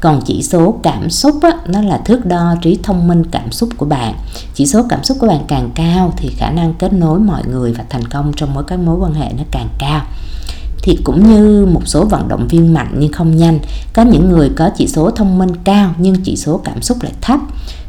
Còn 0.00 0.20
chỉ 0.26 0.42
số 0.42 0.74
cảm 0.82 1.10
xúc 1.10 1.38
á, 1.42 1.50
nó 1.66 1.80
là 1.80 1.98
thước 1.98 2.26
đo 2.26 2.54
trí 2.62 2.78
thông 2.82 3.08
minh 3.08 3.24
cảm 3.30 3.52
xúc 3.52 3.68
của 3.76 3.86
bạn. 3.86 4.14
Chỉ 4.54 4.66
số 4.66 4.82
cảm 4.88 5.04
xúc 5.04 5.16
của 5.20 5.26
bạn 5.26 5.40
càng 5.48 5.70
cao 5.74 6.14
thì 6.16 6.28
khả 6.28 6.50
năng 6.50 6.74
kết 6.74 6.92
nối 6.92 7.18
mọi 7.18 7.42
người 7.46 7.72
và 7.72 7.84
thành 7.88 8.08
công 8.08 8.32
trong 8.36 8.54
mỗi 8.54 8.64
các 8.64 8.78
mối 8.78 8.96
quan 8.96 9.14
hệ 9.14 9.32
nó 9.38 9.42
càng 9.50 9.68
cao 9.78 10.02
thì 10.82 10.98
cũng 11.04 11.28
như 11.28 11.66
một 11.66 11.82
số 11.84 12.04
vận 12.04 12.28
động 12.28 12.48
viên 12.48 12.74
mạnh 12.74 12.94
nhưng 12.98 13.12
không 13.12 13.36
nhanh. 13.36 13.58
Có 13.92 14.02
những 14.02 14.28
người 14.28 14.50
có 14.56 14.70
chỉ 14.76 14.86
số 14.86 15.10
thông 15.10 15.38
minh 15.38 15.52
cao 15.64 15.94
nhưng 15.98 16.16
chỉ 16.24 16.36
số 16.36 16.60
cảm 16.64 16.82
xúc 16.82 17.02
lại 17.02 17.12
thấp. 17.20 17.40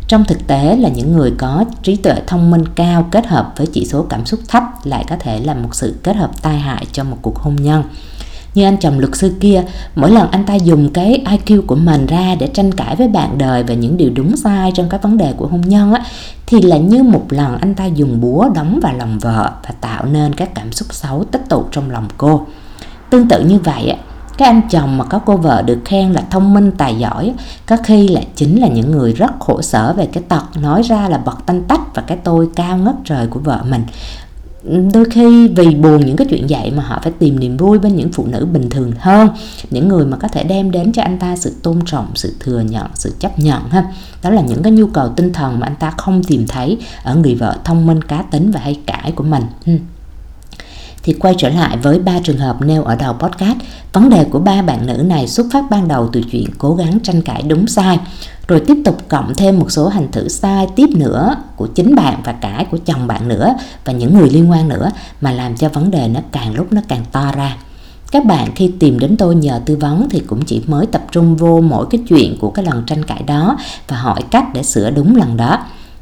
Trong 0.07 0.25
thực 0.25 0.47
tế 0.47 0.75
là 0.75 0.89
những 0.89 1.11
người 1.15 1.31
có 1.37 1.65
trí 1.83 1.95
tuệ 1.95 2.15
thông 2.27 2.51
minh 2.51 2.63
cao 2.75 3.07
kết 3.11 3.27
hợp 3.27 3.53
với 3.57 3.67
chỉ 3.67 3.85
số 3.85 4.05
cảm 4.09 4.25
xúc 4.25 4.39
thấp 4.47 4.63
lại 4.83 5.05
có 5.09 5.15
thể 5.19 5.39
là 5.39 5.53
một 5.53 5.75
sự 5.75 5.95
kết 6.03 6.15
hợp 6.15 6.41
tai 6.41 6.59
hại 6.59 6.85
cho 6.91 7.03
một 7.03 7.17
cuộc 7.21 7.39
hôn 7.39 7.55
nhân. 7.55 7.83
Như 8.55 8.63
anh 8.63 8.77
chồng 8.77 8.99
luật 8.99 9.15
sư 9.15 9.33
kia, 9.39 9.63
mỗi 9.95 10.11
lần 10.11 10.31
anh 10.31 10.45
ta 10.45 10.55
dùng 10.55 10.89
cái 10.93 11.23
IQ 11.25 11.61
của 11.61 11.75
mình 11.75 12.05
ra 12.05 12.35
để 12.39 12.47
tranh 12.47 12.71
cãi 12.71 12.95
với 12.95 13.07
bạn 13.07 13.37
đời 13.37 13.63
về 13.63 13.75
những 13.75 13.97
điều 13.97 14.09
đúng 14.15 14.37
sai 14.37 14.71
trong 14.75 14.89
các 14.89 15.03
vấn 15.03 15.17
đề 15.17 15.33
của 15.37 15.47
hôn 15.47 15.61
nhân 15.61 15.93
á, 15.93 16.03
thì 16.45 16.61
là 16.61 16.77
như 16.77 17.03
một 17.03 17.25
lần 17.29 17.57
anh 17.57 17.75
ta 17.75 17.85
dùng 17.85 18.21
búa 18.21 18.49
đóng 18.55 18.79
vào 18.83 18.93
lòng 18.93 19.19
vợ 19.19 19.51
và 19.63 19.73
tạo 19.81 20.05
nên 20.05 20.35
các 20.35 20.55
cảm 20.55 20.71
xúc 20.71 20.93
xấu 20.93 21.23
tích 21.23 21.41
tụ 21.49 21.63
trong 21.71 21.91
lòng 21.91 22.07
cô. 22.17 22.45
Tương 23.11 23.27
tự 23.27 23.43
như 23.45 23.59
vậy, 23.59 23.97
các 24.37 24.45
anh 24.45 24.61
chồng 24.69 24.97
mà 24.97 25.05
có 25.05 25.19
cô 25.19 25.37
vợ 25.37 25.61
được 25.61 25.79
khen 25.85 26.13
là 26.13 26.21
thông 26.29 26.53
minh 26.53 26.71
tài 26.77 26.95
giỏi 26.95 27.33
có 27.65 27.77
khi 27.83 28.07
là 28.07 28.21
chính 28.35 28.61
là 28.61 28.67
những 28.67 28.91
người 28.91 29.13
rất 29.13 29.31
khổ 29.39 29.61
sở 29.61 29.93
về 29.97 30.05
cái 30.05 30.23
tật 30.29 30.43
nói 30.61 30.81
ra 30.81 31.09
là 31.09 31.17
bật 31.17 31.37
tanh 31.45 31.63
tách 31.63 31.95
và 31.95 32.01
cái 32.01 32.17
tôi 32.23 32.49
cao 32.55 32.77
ngất 32.77 32.95
trời 33.05 33.27
của 33.27 33.39
vợ 33.39 33.63
mình. 33.69 33.83
Đôi 34.93 35.05
khi 35.11 35.47
vì 35.47 35.75
buồn 35.75 36.05
những 36.05 36.15
cái 36.15 36.27
chuyện 36.29 36.45
vậy 36.49 36.71
mà 36.71 36.83
họ 36.83 36.99
phải 37.03 37.11
tìm 37.19 37.39
niềm 37.39 37.57
vui 37.57 37.79
bên 37.79 37.95
những 37.95 38.11
phụ 38.11 38.25
nữ 38.25 38.45
bình 38.45 38.69
thường 38.69 38.91
hơn 38.99 39.29
những 39.69 39.87
người 39.87 40.05
mà 40.05 40.17
có 40.17 40.27
thể 40.27 40.43
đem 40.43 40.71
đến 40.71 40.91
cho 40.91 41.01
anh 41.01 41.19
ta 41.19 41.35
sự 41.35 41.55
tôn 41.63 41.79
trọng 41.85 42.07
sự 42.15 42.35
thừa 42.39 42.59
nhận 42.59 42.85
sự 42.93 43.15
chấp 43.19 43.39
nhận 43.39 43.69
ha. 43.69 43.85
Đó 44.23 44.29
là 44.29 44.41
những 44.41 44.63
cái 44.63 44.71
nhu 44.71 44.87
cầu 44.87 45.09
tinh 45.09 45.33
thần 45.33 45.59
mà 45.59 45.67
anh 45.67 45.75
ta 45.75 45.91
không 45.91 46.23
tìm 46.23 46.47
thấy 46.47 46.77
ở 47.03 47.15
người 47.15 47.35
vợ 47.35 47.57
thông 47.63 47.85
minh 47.85 48.01
cá 48.01 48.21
tính 48.21 48.51
và 48.51 48.59
hay 48.59 48.79
cãi 48.85 49.11
của 49.15 49.23
mình. 49.23 49.43
Ừ 49.65 49.73
thì 51.03 51.13
quay 51.13 51.35
trở 51.37 51.49
lại 51.49 51.77
với 51.77 51.99
ba 51.99 52.19
trường 52.23 52.37
hợp 52.37 52.61
nêu 52.61 52.83
ở 52.83 52.95
đầu 52.95 53.13
podcast, 53.13 53.57
vấn 53.93 54.09
đề 54.09 54.23
của 54.23 54.39
ba 54.39 54.61
bạn 54.61 54.87
nữ 54.87 54.93
này 54.93 55.27
xuất 55.27 55.45
phát 55.51 55.63
ban 55.69 55.87
đầu 55.87 56.09
từ 56.13 56.21
chuyện 56.31 56.45
cố 56.57 56.75
gắng 56.75 56.99
tranh 57.03 57.21
cãi 57.21 57.41
đúng 57.47 57.67
sai, 57.67 57.99
rồi 58.47 58.59
tiếp 58.67 58.77
tục 58.85 58.97
cộng 59.07 59.33
thêm 59.35 59.59
một 59.59 59.71
số 59.71 59.87
hành 59.87 60.11
thử 60.11 60.27
sai 60.27 60.67
tiếp 60.75 60.89
nữa 60.95 61.35
của 61.55 61.67
chính 61.67 61.95
bạn 61.95 62.21
và 62.23 62.31
cả 62.31 62.65
của 62.71 62.77
chồng 62.77 63.07
bạn 63.07 63.27
nữa 63.27 63.55
và 63.85 63.93
những 63.93 64.17
người 64.17 64.29
liên 64.29 64.51
quan 64.51 64.69
nữa 64.69 64.91
mà 65.21 65.31
làm 65.31 65.55
cho 65.55 65.69
vấn 65.69 65.91
đề 65.91 66.07
nó 66.07 66.19
càng 66.31 66.55
lúc 66.55 66.73
nó 66.73 66.81
càng 66.87 67.05
to 67.11 67.31
ra. 67.35 67.57
Các 68.11 68.25
bạn 68.25 68.49
khi 68.55 68.71
tìm 68.79 68.99
đến 68.99 69.17
tôi 69.17 69.35
nhờ 69.35 69.61
tư 69.65 69.75
vấn 69.75 70.09
thì 70.09 70.19
cũng 70.19 70.41
chỉ 70.45 70.61
mới 70.67 70.85
tập 70.85 71.01
trung 71.11 71.35
vô 71.35 71.61
mỗi 71.61 71.85
cái 71.89 72.01
chuyện 72.09 72.37
của 72.39 72.49
cái 72.49 72.65
lần 72.65 72.83
tranh 72.87 73.03
cãi 73.03 73.23
đó 73.27 73.57
và 73.87 73.97
hỏi 73.97 74.21
cách 74.31 74.45
để 74.53 74.63
sửa 74.63 74.89
đúng 74.89 75.15
lần 75.15 75.37
đó 75.37 75.59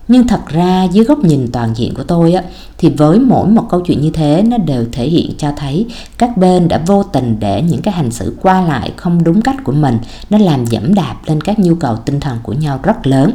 nhưng 0.09 0.27
thật 0.27 0.39
ra 0.47 0.83
dưới 0.83 1.05
góc 1.05 1.19
nhìn 1.19 1.49
toàn 1.53 1.73
diện 1.75 1.93
của 1.93 2.03
tôi 2.03 2.33
á 2.33 2.43
thì 2.77 2.89
với 2.89 3.19
mỗi 3.19 3.47
một 3.47 3.63
câu 3.69 3.81
chuyện 3.81 4.01
như 4.01 4.09
thế 4.09 4.43
nó 4.45 4.57
đều 4.57 4.85
thể 4.91 5.05
hiện 5.05 5.31
cho 5.37 5.51
thấy 5.57 5.85
các 6.17 6.37
bên 6.37 6.67
đã 6.67 6.81
vô 6.87 7.03
tình 7.03 7.35
để 7.39 7.61
những 7.61 7.81
cái 7.81 7.93
hành 7.93 8.11
xử 8.11 8.35
qua 8.41 8.61
lại 8.61 8.91
không 8.97 9.23
đúng 9.23 9.41
cách 9.41 9.63
của 9.63 9.71
mình 9.71 9.97
nó 10.29 10.37
làm 10.37 10.65
dẫm 10.65 10.93
đạp 10.93 11.15
lên 11.25 11.41
các 11.41 11.59
nhu 11.59 11.75
cầu 11.75 11.95
tinh 11.95 12.19
thần 12.19 12.37
của 12.43 12.53
nhau 12.53 12.79
rất 12.83 13.07
lớn 13.07 13.31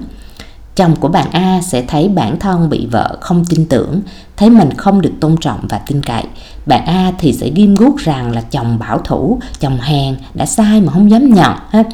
chồng 0.77 0.97
của 0.97 1.09
bạn 1.09 1.31
A 1.33 1.61
sẽ 1.63 1.83
thấy 1.83 2.09
bản 2.09 2.39
thân 2.39 2.71
bị 2.71 2.87
vợ 2.87 3.19
không 3.21 3.45
tin 3.45 3.67
tưởng, 3.67 4.01
thấy 4.37 4.51
mình 4.51 4.71
không 4.77 5.01
được 5.01 5.13
tôn 5.21 5.37
trọng 5.41 5.61
và 5.69 5.79
tin 5.79 6.03
cậy. 6.03 6.25
Bạn 6.67 6.87
A 6.87 7.13
thì 7.19 7.33
sẽ 7.33 7.51
ghim 7.55 7.75
guốc 7.75 7.97
rằng 7.97 8.33
là 8.33 8.41
chồng 8.41 8.79
bảo 8.79 8.99
thủ, 8.99 9.39
chồng 9.61 9.79
hèn, 9.81 10.17
đã 10.35 10.47
sai 10.47 10.81
mà 10.81 10.93
không 10.93 11.11
dám 11.11 11.35
nhận 11.35 11.53
hết. 11.69 11.87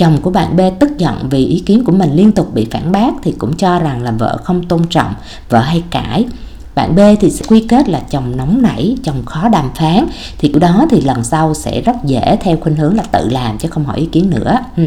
Chồng 0.00 0.18
của 0.22 0.30
bạn 0.30 0.56
B 0.56 0.60
tức 0.80 0.98
giận 0.98 1.28
vì 1.30 1.46
ý 1.46 1.62
kiến 1.66 1.84
của 1.84 1.92
mình 1.92 2.12
liên 2.12 2.32
tục 2.32 2.54
bị 2.54 2.66
phản 2.70 2.92
bác 2.92 3.10
thì 3.22 3.32
cũng 3.38 3.56
cho 3.56 3.78
rằng 3.78 4.02
là 4.02 4.10
vợ 4.10 4.38
không 4.44 4.64
tôn 4.64 4.86
trọng, 4.90 5.14
vợ 5.48 5.60
hay 5.60 5.82
cãi. 5.90 6.24
Bạn 6.74 6.96
B 6.96 7.00
thì 7.20 7.30
sẽ 7.30 7.44
quy 7.48 7.66
kết 7.68 7.88
là 7.88 8.00
chồng 8.10 8.36
nóng 8.36 8.62
nảy, 8.62 8.96
chồng 9.04 9.24
khó 9.26 9.48
đàm 9.48 9.70
phán 9.74 10.06
thì 10.38 10.48
cái 10.48 10.60
đó 10.60 10.86
thì 10.90 11.00
lần 11.00 11.24
sau 11.24 11.54
sẽ 11.54 11.80
rất 11.80 11.96
dễ 12.04 12.36
theo 12.40 12.56
khuynh 12.60 12.76
hướng 12.76 12.96
là 12.96 13.02
tự 13.02 13.28
làm 13.28 13.58
chứ 13.58 13.68
không 13.68 13.84
hỏi 13.84 13.98
ý 13.98 14.06
kiến 14.06 14.30
nữa. 14.30 14.58
Ừ. 14.76 14.82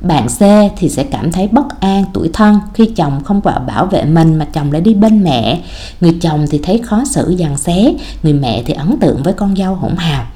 Bạn 0.00 0.26
C 0.28 0.40
thì 0.76 0.88
sẽ 0.88 1.04
cảm 1.04 1.32
thấy 1.32 1.48
bất 1.48 1.80
an, 1.80 2.04
tuổi 2.14 2.30
thân 2.32 2.60
khi 2.74 2.86
chồng 2.86 3.20
không 3.24 3.40
vợ 3.40 3.62
bảo 3.66 3.86
vệ 3.86 4.04
mình 4.04 4.38
mà 4.38 4.44
chồng 4.44 4.72
lại 4.72 4.80
đi 4.80 4.94
bên 4.94 5.24
mẹ. 5.24 5.60
Người 6.00 6.16
chồng 6.20 6.46
thì 6.50 6.60
thấy 6.62 6.78
khó 6.78 7.04
xử 7.04 7.30
dằn 7.30 7.56
xé, 7.56 7.94
người 8.22 8.32
mẹ 8.32 8.62
thì 8.66 8.74
ấn 8.74 8.98
tượng 9.00 9.22
với 9.22 9.32
con 9.32 9.56
dâu 9.56 9.74
hỗn 9.74 9.96
hào. 9.96 10.26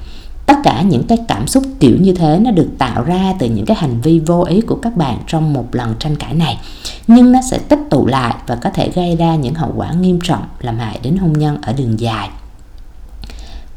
Tất 0.45 0.55
cả 0.63 0.81
những 0.81 1.03
cái 1.07 1.17
cảm 1.27 1.47
xúc 1.47 1.63
kiểu 1.79 1.97
như 1.99 2.13
thế 2.13 2.39
nó 2.41 2.51
được 2.51 2.69
tạo 2.77 3.03
ra 3.03 3.33
từ 3.39 3.49
những 3.49 3.65
cái 3.65 3.77
hành 3.77 4.01
vi 4.01 4.19
vô 4.19 4.43
ý 4.43 4.61
của 4.61 4.75
các 4.75 4.97
bạn 4.97 5.17
trong 5.27 5.53
một 5.53 5.75
lần 5.75 5.95
tranh 5.99 6.15
cãi 6.15 6.33
này. 6.33 6.59
Nhưng 7.07 7.31
nó 7.31 7.39
sẽ 7.51 7.59
tích 7.59 7.79
tụ 7.89 8.05
lại 8.05 8.35
và 8.47 8.55
có 8.55 8.69
thể 8.69 8.91
gây 8.95 9.15
ra 9.15 9.35
những 9.35 9.53
hậu 9.53 9.73
quả 9.75 9.93
nghiêm 9.93 10.19
trọng 10.23 10.43
làm 10.59 10.79
hại 10.79 10.99
đến 11.03 11.17
hôn 11.17 11.33
nhân 11.33 11.57
ở 11.61 11.73
đường 11.73 11.99
dài 11.99 12.29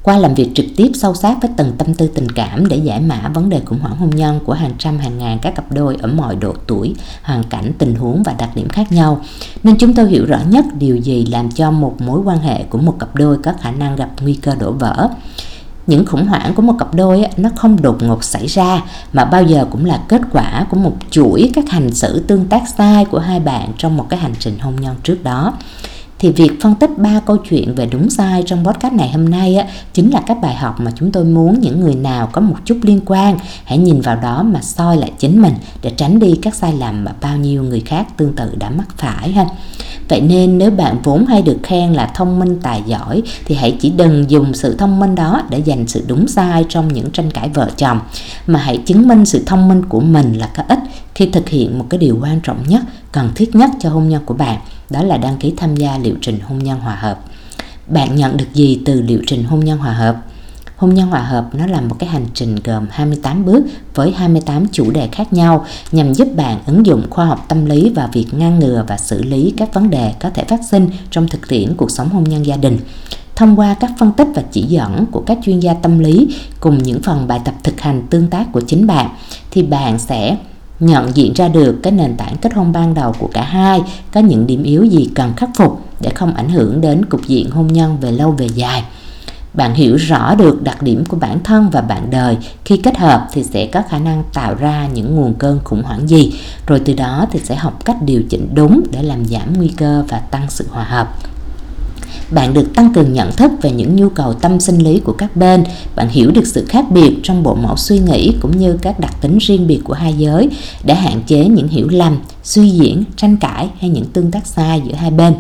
qua 0.06 0.18
làm 0.18 0.34
việc 0.34 0.50
trực 0.54 0.66
tiếp 0.76 0.90
sâu 0.94 1.14
sát 1.14 1.36
với 1.42 1.50
từng 1.56 1.72
tâm 1.78 1.94
tư 1.94 2.08
tình 2.14 2.30
cảm 2.30 2.66
để 2.66 2.76
giải 2.76 3.00
mã 3.00 3.30
vấn 3.34 3.48
đề 3.48 3.60
khủng 3.64 3.78
hoảng 3.78 3.96
hôn 3.96 4.10
nhân 4.10 4.40
của 4.44 4.52
hàng 4.52 4.72
trăm 4.78 4.98
hàng 4.98 5.18
ngàn 5.18 5.38
các 5.42 5.54
cặp 5.54 5.72
đôi 5.72 5.96
ở 6.00 6.08
mọi 6.08 6.36
độ 6.36 6.54
tuổi, 6.66 6.94
hoàn 7.22 7.44
cảnh, 7.44 7.72
tình 7.78 7.94
huống 7.94 8.22
và 8.22 8.34
đặc 8.38 8.50
điểm 8.54 8.68
khác 8.68 8.92
nhau. 8.92 9.20
Nên 9.62 9.76
chúng 9.78 9.94
tôi 9.94 10.08
hiểu 10.08 10.26
rõ 10.26 10.38
nhất 10.48 10.64
điều 10.78 10.96
gì 10.96 11.26
làm 11.26 11.50
cho 11.50 11.70
một 11.70 12.00
mối 12.00 12.20
quan 12.24 12.38
hệ 12.38 12.62
của 12.62 12.78
một 12.78 12.96
cặp 12.98 13.14
đôi 13.14 13.38
có 13.38 13.52
khả 13.60 13.70
năng 13.70 13.96
gặp 13.96 14.10
nguy 14.20 14.34
cơ 14.34 14.54
đổ 14.54 14.72
vỡ 14.72 15.08
những 15.86 16.06
khủng 16.06 16.26
hoảng 16.26 16.54
của 16.54 16.62
một 16.62 16.74
cặp 16.78 16.94
đôi 16.94 17.24
nó 17.36 17.50
không 17.56 17.82
đột 17.82 18.02
ngột 18.02 18.24
xảy 18.24 18.46
ra, 18.46 18.82
mà 19.12 19.24
bao 19.24 19.42
giờ 19.42 19.66
cũng 19.70 19.84
là 19.84 20.00
kết 20.08 20.20
quả 20.32 20.66
của 20.70 20.76
một 20.76 20.96
chuỗi 21.10 21.50
các 21.54 21.70
hành 21.70 21.94
xử 21.94 22.20
tương 22.20 22.46
tác 22.46 22.62
sai 22.78 23.04
của 23.04 23.18
hai 23.18 23.40
bạn 23.40 23.72
trong 23.78 23.96
một 23.96 24.06
cái 24.08 24.20
hành 24.20 24.34
trình 24.38 24.58
hôn 24.58 24.76
nhân 24.76 24.96
trước 25.02 25.24
đó 25.24 25.52
thì 26.18 26.32
việc 26.32 26.50
phân 26.60 26.74
tích 26.74 26.90
ba 26.98 27.20
câu 27.26 27.36
chuyện 27.50 27.74
về 27.74 27.86
đúng 27.86 28.10
sai 28.10 28.42
trong 28.46 28.64
podcast 28.64 28.94
này 28.94 29.10
hôm 29.10 29.28
nay 29.28 29.56
á, 29.56 29.66
chính 29.92 30.10
là 30.10 30.22
các 30.26 30.40
bài 30.42 30.54
học 30.54 30.80
mà 30.80 30.90
chúng 30.96 31.12
tôi 31.12 31.24
muốn 31.24 31.60
những 31.60 31.80
người 31.80 31.94
nào 31.94 32.28
có 32.32 32.40
một 32.40 32.56
chút 32.64 32.78
liên 32.82 33.00
quan 33.06 33.38
hãy 33.64 33.78
nhìn 33.78 34.00
vào 34.00 34.16
đó 34.16 34.42
mà 34.42 34.60
soi 34.62 34.96
lại 34.96 35.12
chính 35.18 35.42
mình 35.42 35.54
để 35.82 35.90
tránh 35.96 36.18
đi 36.18 36.38
các 36.42 36.54
sai 36.54 36.72
lầm 36.72 37.04
mà 37.04 37.12
bao 37.20 37.36
nhiêu 37.36 37.62
người 37.62 37.80
khác 37.80 38.16
tương 38.16 38.32
tự 38.32 38.54
đã 38.58 38.70
mắc 38.70 38.88
phải 38.96 39.32
ha. 39.32 39.46
Vậy 40.08 40.20
nên 40.20 40.58
nếu 40.58 40.70
bạn 40.70 40.96
vốn 41.04 41.26
hay 41.26 41.42
được 41.42 41.58
khen 41.62 41.92
là 41.92 42.06
thông 42.14 42.38
minh 42.38 42.58
tài 42.62 42.82
giỏi 42.86 43.22
thì 43.44 43.54
hãy 43.54 43.76
chỉ 43.80 43.90
đừng 43.90 44.30
dùng 44.30 44.54
sự 44.54 44.76
thông 44.76 45.00
minh 45.00 45.14
đó 45.14 45.42
để 45.50 45.58
dành 45.58 45.86
sự 45.86 46.04
đúng 46.06 46.28
sai 46.28 46.64
trong 46.68 46.92
những 46.92 47.10
tranh 47.10 47.30
cãi 47.30 47.48
vợ 47.54 47.70
chồng 47.76 48.00
mà 48.46 48.58
hãy 48.58 48.76
chứng 48.86 49.08
minh 49.08 49.26
sự 49.26 49.42
thông 49.46 49.68
minh 49.68 49.84
của 49.88 50.00
mình 50.00 50.32
là 50.32 50.50
có 50.56 50.62
ích 50.68 50.78
khi 51.14 51.26
thực 51.26 51.48
hiện 51.48 51.78
một 51.78 51.86
cái 51.90 51.98
điều 51.98 52.18
quan 52.22 52.40
trọng 52.40 52.58
nhất, 52.68 52.82
cần 53.12 53.30
thiết 53.34 53.56
nhất 53.56 53.70
cho 53.80 53.90
hôn 53.90 54.08
nhân 54.08 54.22
của 54.26 54.34
bạn, 54.34 54.60
đó 54.90 55.02
là 55.02 55.16
đăng 55.16 55.36
ký 55.36 55.54
tham 55.56 55.76
gia 55.76 55.98
liệu 55.98 56.14
trình 56.20 56.40
hôn 56.40 56.58
nhân 56.58 56.80
hòa 56.80 56.94
hợp. 56.94 57.20
Bạn 57.86 58.16
nhận 58.16 58.36
được 58.36 58.54
gì 58.54 58.80
từ 58.84 59.02
liệu 59.02 59.20
trình 59.26 59.44
hôn 59.44 59.60
nhân 59.60 59.78
hòa 59.78 59.92
hợp? 59.92 60.16
Hôn 60.76 60.94
nhân 60.94 61.08
hòa 61.08 61.22
hợp 61.22 61.54
nó 61.54 61.66
là 61.66 61.80
một 61.80 61.96
cái 61.98 62.08
hành 62.08 62.26
trình 62.34 62.56
gồm 62.64 62.86
28 62.90 63.44
bước 63.44 63.64
với 63.94 64.12
28 64.12 64.66
chủ 64.72 64.90
đề 64.90 65.08
khác 65.12 65.32
nhau 65.32 65.66
nhằm 65.92 66.14
giúp 66.14 66.28
bạn 66.36 66.58
ứng 66.66 66.86
dụng 66.86 67.06
khoa 67.10 67.24
học 67.24 67.44
tâm 67.48 67.66
lý 67.66 67.90
vào 67.90 68.08
việc 68.12 68.26
ngăn 68.32 68.58
ngừa 68.58 68.84
và 68.88 68.96
xử 68.96 69.22
lý 69.22 69.54
các 69.56 69.74
vấn 69.74 69.90
đề 69.90 70.14
có 70.20 70.30
thể 70.30 70.44
phát 70.44 70.60
sinh 70.70 70.90
trong 71.10 71.28
thực 71.28 71.48
tiễn 71.48 71.74
cuộc 71.76 71.90
sống 71.90 72.08
hôn 72.08 72.24
nhân 72.24 72.46
gia 72.46 72.56
đình. 72.56 72.78
Thông 73.36 73.58
qua 73.58 73.74
các 73.80 73.90
phân 73.98 74.12
tích 74.12 74.28
và 74.34 74.42
chỉ 74.52 74.62
dẫn 74.62 75.06
của 75.06 75.22
các 75.26 75.38
chuyên 75.44 75.60
gia 75.60 75.74
tâm 75.74 75.98
lý 75.98 76.28
cùng 76.60 76.78
những 76.78 77.02
phần 77.02 77.28
bài 77.28 77.40
tập 77.44 77.54
thực 77.62 77.80
hành 77.80 78.06
tương 78.10 78.28
tác 78.28 78.52
của 78.52 78.60
chính 78.60 78.86
bạn, 78.86 79.08
thì 79.50 79.62
bạn 79.62 79.98
sẽ 79.98 80.36
nhận 80.80 81.16
diện 81.16 81.32
ra 81.32 81.48
được 81.48 81.76
cái 81.82 81.92
nền 81.92 82.16
tảng 82.16 82.36
kết 82.36 82.54
hôn 82.54 82.72
ban 82.72 82.94
đầu 82.94 83.14
của 83.18 83.28
cả 83.32 83.42
hai, 83.42 83.80
có 84.12 84.20
những 84.20 84.46
điểm 84.46 84.62
yếu 84.62 84.84
gì 84.84 85.08
cần 85.14 85.32
khắc 85.36 85.50
phục 85.56 85.80
để 86.00 86.10
không 86.14 86.34
ảnh 86.34 86.48
hưởng 86.48 86.80
đến 86.80 87.04
cục 87.04 87.26
diện 87.26 87.50
hôn 87.50 87.66
nhân 87.66 87.96
về 88.00 88.12
lâu 88.12 88.30
về 88.30 88.46
dài. 88.54 88.84
Bạn 89.54 89.74
hiểu 89.74 89.96
rõ 89.96 90.34
được 90.34 90.62
đặc 90.62 90.82
điểm 90.82 91.04
của 91.04 91.16
bản 91.16 91.38
thân 91.44 91.70
và 91.70 91.80
bạn 91.80 92.10
đời, 92.10 92.36
khi 92.64 92.76
kết 92.76 92.98
hợp 92.98 93.28
thì 93.32 93.42
sẽ 93.42 93.66
có 93.66 93.82
khả 93.88 93.98
năng 93.98 94.22
tạo 94.32 94.54
ra 94.54 94.88
những 94.94 95.16
nguồn 95.16 95.34
cơn 95.34 95.60
khủng 95.64 95.82
hoảng 95.82 96.08
gì, 96.08 96.34
rồi 96.66 96.80
từ 96.84 96.94
đó 96.94 97.26
thì 97.32 97.40
sẽ 97.44 97.54
học 97.54 97.84
cách 97.84 97.96
điều 98.02 98.22
chỉnh 98.30 98.48
đúng 98.54 98.82
để 98.90 99.02
làm 99.02 99.24
giảm 99.24 99.52
nguy 99.56 99.68
cơ 99.68 100.04
và 100.08 100.18
tăng 100.18 100.46
sự 100.48 100.66
hòa 100.70 100.84
hợp 100.84 101.14
bạn 102.30 102.54
được 102.54 102.74
tăng 102.74 102.92
cường 102.92 103.12
nhận 103.12 103.32
thức 103.32 103.52
về 103.62 103.70
những 103.70 103.96
nhu 103.96 104.08
cầu 104.08 104.34
tâm 104.34 104.60
sinh 104.60 104.78
lý 104.78 105.00
của 105.00 105.12
các 105.12 105.36
bên. 105.36 105.64
Bạn 105.96 106.08
hiểu 106.08 106.30
được 106.30 106.46
sự 106.46 106.66
khác 106.68 106.84
biệt 106.90 107.16
trong 107.22 107.42
bộ 107.42 107.54
mẫu 107.54 107.76
suy 107.76 107.98
nghĩ 107.98 108.34
cũng 108.40 108.58
như 108.58 108.78
các 108.82 109.00
đặc 109.00 109.14
tính 109.20 109.38
riêng 109.38 109.66
biệt 109.66 109.80
của 109.84 109.94
hai 109.94 110.12
giới 110.12 110.48
để 110.84 110.94
hạn 110.94 111.22
chế 111.26 111.44
những 111.44 111.68
hiểu 111.68 111.88
lầm, 111.88 112.18
suy 112.42 112.70
diễn, 112.70 113.04
tranh 113.16 113.36
cãi 113.36 113.68
hay 113.80 113.90
những 113.90 114.04
tương 114.04 114.30
tác 114.30 114.46
sai 114.46 114.82
giữa 114.84 114.94
hai 114.94 115.10
bên. 115.10 115.34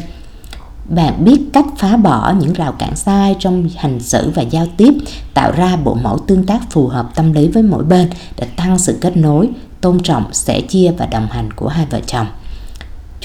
Bạn 0.88 1.24
biết 1.24 1.40
cách 1.52 1.66
phá 1.78 1.96
bỏ 1.96 2.34
những 2.40 2.52
rào 2.52 2.72
cản 2.72 2.96
sai 2.96 3.36
trong 3.38 3.68
hành 3.76 4.00
xử 4.00 4.30
và 4.34 4.42
giao 4.42 4.66
tiếp, 4.76 4.94
tạo 5.34 5.52
ra 5.56 5.76
bộ 5.76 5.94
mẫu 5.94 6.18
tương 6.18 6.46
tác 6.46 6.70
phù 6.70 6.86
hợp 6.86 7.14
tâm 7.14 7.32
lý 7.32 7.48
với 7.48 7.62
mỗi 7.62 7.84
bên 7.84 8.10
để 8.36 8.46
tăng 8.56 8.78
sự 8.78 8.98
kết 9.00 9.16
nối, 9.16 9.48
tôn 9.80 10.02
trọng, 10.02 10.24
sẻ 10.32 10.60
chia 10.60 10.92
và 10.98 11.06
đồng 11.06 11.26
hành 11.30 11.50
của 11.52 11.68
hai 11.68 11.86
vợ 11.90 12.00
chồng 12.06 12.26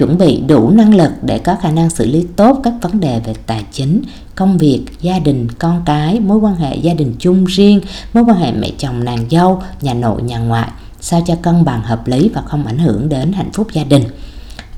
chuẩn 0.02 0.18
bị 0.18 0.42
đủ 0.48 0.70
năng 0.70 0.96
lực 0.96 1.12
để 1.22 1.40
có 1.40 1.56
khả 1.56 1.72
năng 1.72 1.90
xử 1.90 2.06
lý 2.06 2.26
tốt 2.36 2.60
các 2.64 2.74
vấn 2.82 3.00
đề 3.00 3.22
về 3.26 3.34
tài 3.46 3.66
chính, 3.72 4.02
công 4.36 4.58
việc, 4.58 4.86
gia 5.02 5.20
đình, 5.20 5.48
con 5.60 5.82
cái, 5.86 6.20
mối 6.20 6.38
quan 6.38 6.56
hệ 6.56 6.76
gia 6.76 6.94
đình 6.94 7.16
chung 7.20 7.46
riêng, 7.46 7.82
mối 8.14 8.24
quan 8.24 8.38
hệ 8.38 8.52
mẹ 8.52 8.72
chồng 8.78 9.04
nàng 9.04 9.26
dâu, 9.32 9.62
nhà 9.82 9.94
nội 9.94 10.22
nhà 10.22 10.38
ngoại, 10.38 10.70
sao 11.02 11.24
cho 11.28 11.36
cân 11.36 11.66
bằng 11.66 11.84
hợp 11.84 12.08
lý 12.08 12.30
và 12.30 12.42
không 12.42 12.66
ảnh 12.66 12.78
hưởng 12.78 13.10
đến 13.10 13.34
hạnh 13.34 13.50
phúc 13.54 13.68
gia 13.74 13.84
đình. 13.84 14.04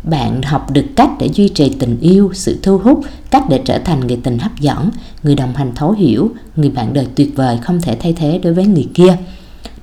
Bạn 0.04 0.42
học 0.42 0.72
được 0.72 0.86
cách 0.96 1.10
để 1.20 1.30
duy 1.34 1.50
trì 1.50 1.70
tình 1.70 2.00
yêu, 2.00 2.32
sự 2.34 2.60
thu 2.64 2.78
hút, 2.78 3.00
cách 3.32 3.44
để 3.50 3.62
trở 3.66 3.80
thành 3.80 4.00
người 4.00 4.20
tình 4.24 4.40
hấp 4.40 4.60
dẫn, 4.60 4.90
người 5.24 5.36
đồng 5.36 5.54
hành 5.54 5.72
thấu 5.76 5.92
hiểu, 5.92 6.32
người 6.56 6.70
bạn 6.70 6.94
đời 6.94 7.08
tuyệt 7.16 7.36
vời 7.36 7.58
không 7.62 7.82
thể 7.82 7.98
thay 8.00 8.14
thế 8.14 8.40
đối 8.44 8.54
với 8.54 8.66
người 8.66 8.88
kia 8.94 9.18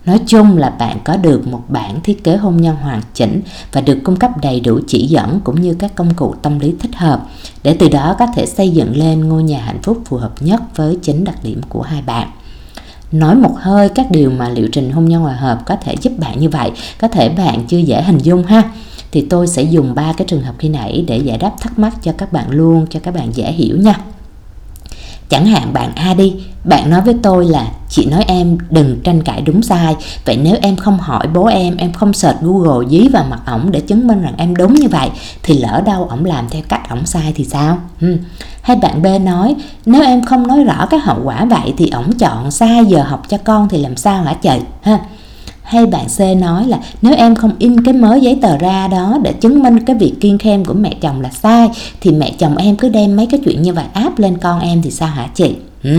Nói 0.05 0.21
chung 0.27 0.59
là 0.59 0.71
bạn 0.71 0.99
có 1.05 1.17
được 1.17 1.47
một 1.47 1.63
bản 1.69 2.01
thiết 2.01 2.25
kế 2.25 2.37
hôn 2.37 2.57
nhân 2.57 2.77
hoàn 2.77 3.03
chỉnh 3.15 3.43
và 3.73 3.81
được 3.81 3.99
cung 4.05 4.17
cấp 4.17 4.31
đầy 4.43 4.61
đủ 4.61 4.81
chỉ 4.87 5.07
dẫn 5.07 5.41
cũng 5.45 5.61
như 5.61 5.75
các 5.75 5.95
công 5.95 6.15
cụ 6.15 6.35
tâm 6.43 6.59
lý 6.59 6.75
thích 6.81 6.97
hợp. 6.97 7.27
Để 7.63 7.77
từ 7.79 7.89
đó 7.89 8.17
có 8.19 8.27
thể 8.37 8.47
xây 8.47 8.71
dựng 8.71 8.97
lên 8.97 9.29
ngôi 9.29 9.43
nhà 9.43 9.61
hạnh 9.61 9.83
phúc 9.83 10.03
phù 10.05 10.17
hợp 10.17 10.33
nhất 10.41 10.63
với 10.77 10.99
chính 11.03 11.25
đặc 11.25 11.37
điểm 11.43 11.61
của 11.69 11.83
hai 11.83 12.03
bạn. 12.03 12.31
Nói 13.13 13.37
một 13.37 13.55
hơi 13.57 13.89
các 13.89 14.11
điều 14.11 14.31
mà 14.31 14.49
liệu 14.49 14.69
trình 14.73 14.91
hôn 14.91 15.05
nhân 15.05 15.23
hòa 15.23 15.35
hợp 15.35 15.63
có 15.67 15.77
thể 15.77 15.95
giúp 16.01 16.13
bạn 16.19 16.41
như 16.41 16.49
vậy, 16.49 16.71
có 16.99 17.09
thể 17.09 17.29
bạn 17.29 17.65
chưa 17.69 17.79
dễ 17.79 18.03
hình 18.03 18.19
dung 18.19 18.45
ha. 18.45 18.71
Thì 19.13 19.27
tôi 19.31 19.47
sẽ 19.47 19.63
dùng 19.63 19.95
ba 19.95 20.13
cái 20.13 20.27
trường 20.27 20.43
hợp 20.43 20.55
khi 20.59 20.69
nãy 20.69 21.05
để 21.07 21.19
giải 21.19 21.39
đáp 21.39 21.53
thắc 21.61 21.79
mắc 21.79 21.95
cho 22.03 22.13
các 22.13 22.33
bạn 22.33 22.51
luôn 22.51 22.87
cho 22.91 23.01
các 23.01 23.15
bạn 23.15 23.31
dễ 23.35 23.53
hiểu 23.53 23.77
nha 23.77 24.01
chẳng 25.31 25.47
hạn 25.47 25.73
bạn 25.73 25.93
A 25.95 26.15
đi 26.15 26.35
bạn 26.65 26.91
nói 26.91 27.01
với 27.01 27.15
tôi 27.23 27.45
là, 27.45 27.67
chị 27.89 28.07
nói 28.07 28.25
em 28.27 28.59
đừng 28.71 29.01
tranh 29.05 29.23
cãi 29.23 29.43
đúng 29.43 29.63
sai 29.63 29.97
vậy 30.25 30.39
nếu 30.43 30.57
em 30.63 30.77
không 30.77 30.99
hỏi 30.99 31.27
bố 31.35 31.47
em 31.47 31.77
em 31.77 31.93
không 31.93 32.13
search 32.13 32.41
google 32.41 32.89
dí 32.89 33.09
vào 33.09 33.25
mặt 33.31 33.41
ổng 33.47 33.71
để 33.71 33.81
chứng 33.81 34.07
minh 34.07 34.23
rằng 34.23 34.35
em 34.37 34.57
đúng 34.57 34.75
như 34.75 34.89
vậy, 34.89 35.11
thì 35.43 35.59
lỡ 35.59 35.83
đâu 35.87 36.05
ổng 36.05 36.25
làm 36.25 36.49
theo 36.51 36.63
cách 36.69 36.91
ổng 36.91 37.07
sai 37.07 37.33
thì 37.37 37.45
sao 37.45 37.79
ừ. 38.01 38.17
hay 38.63 38.77
bạn 38.77 39.03
b 39.03 39.07
nói, 39.25 39.57
nếu 39.87 40.03
em 40.03 40.25
không 40.25 40.47
nói 40.47 40.65
rõ 40.65 40.87
cái 40.91 41.01
hậu 41.01 41.19
quả 41.25 41.45
vậy 41.45 41.75
thì 41.77 41.91
ổng 41.91 42.13
chọn 42.13 42.51
sai 42.51 42.85
giờ 42.85 43.03
học 43.03 43.23
cho 43.29 43.39
con 43.45 43.69
thì 43.69 43.79
làm 43.79 43.97
sao 43.97 44.23
hả 44.23 44.35
chị? 44.35 44.59
ha 44.83 44.99
hay 45.71 45.87
bạn 45.87 46.07
C 46.19 46.21
nói 46.41 46.67
là 46.67 46.79
nếu 47.03 47.15
em 47.15 47.35
không 47.35 47.53
in 47.59 47.85
cái 47.85 47.95
mới 47.95 48.21
giấy 48.21 48.39
tờ 48.43 48.59
ra 48.59 48.89
đó 48.89 49.19
để 49.23 49.33
chứng 49.33 49.63
minh 49.63 49.85
cái 49.85 49.97
việc 49.97 50.15
kiên 50.21 50.39
khem 50.39 50.65
của 50.65 50.75
mẹ 50.75 50.95
chồng 51.01 51.21
là 51.21 51.31
sai 51.31 51.71
thì 52.01 52.13
mẹ 52.13 52.33
chồng 52.39 52.57
em 52.57 52.77
cứ 52.77 52.89
đem 52.89 53.17
mấy 53.17 53.27
cái 53.27 53.41
chuyện 53.45 53.63
như 53.63 53.73
vậy 53.73 53.85
áp 53.93 54.19
lên 54.19 54.39
con 54.39 54.61
em 54.61 54.83
thì 54.83 54.91
sao 54.91 55.09
hả 55.09 55.29
chị? 55.35 55.55
Ừ. 55.83 55.99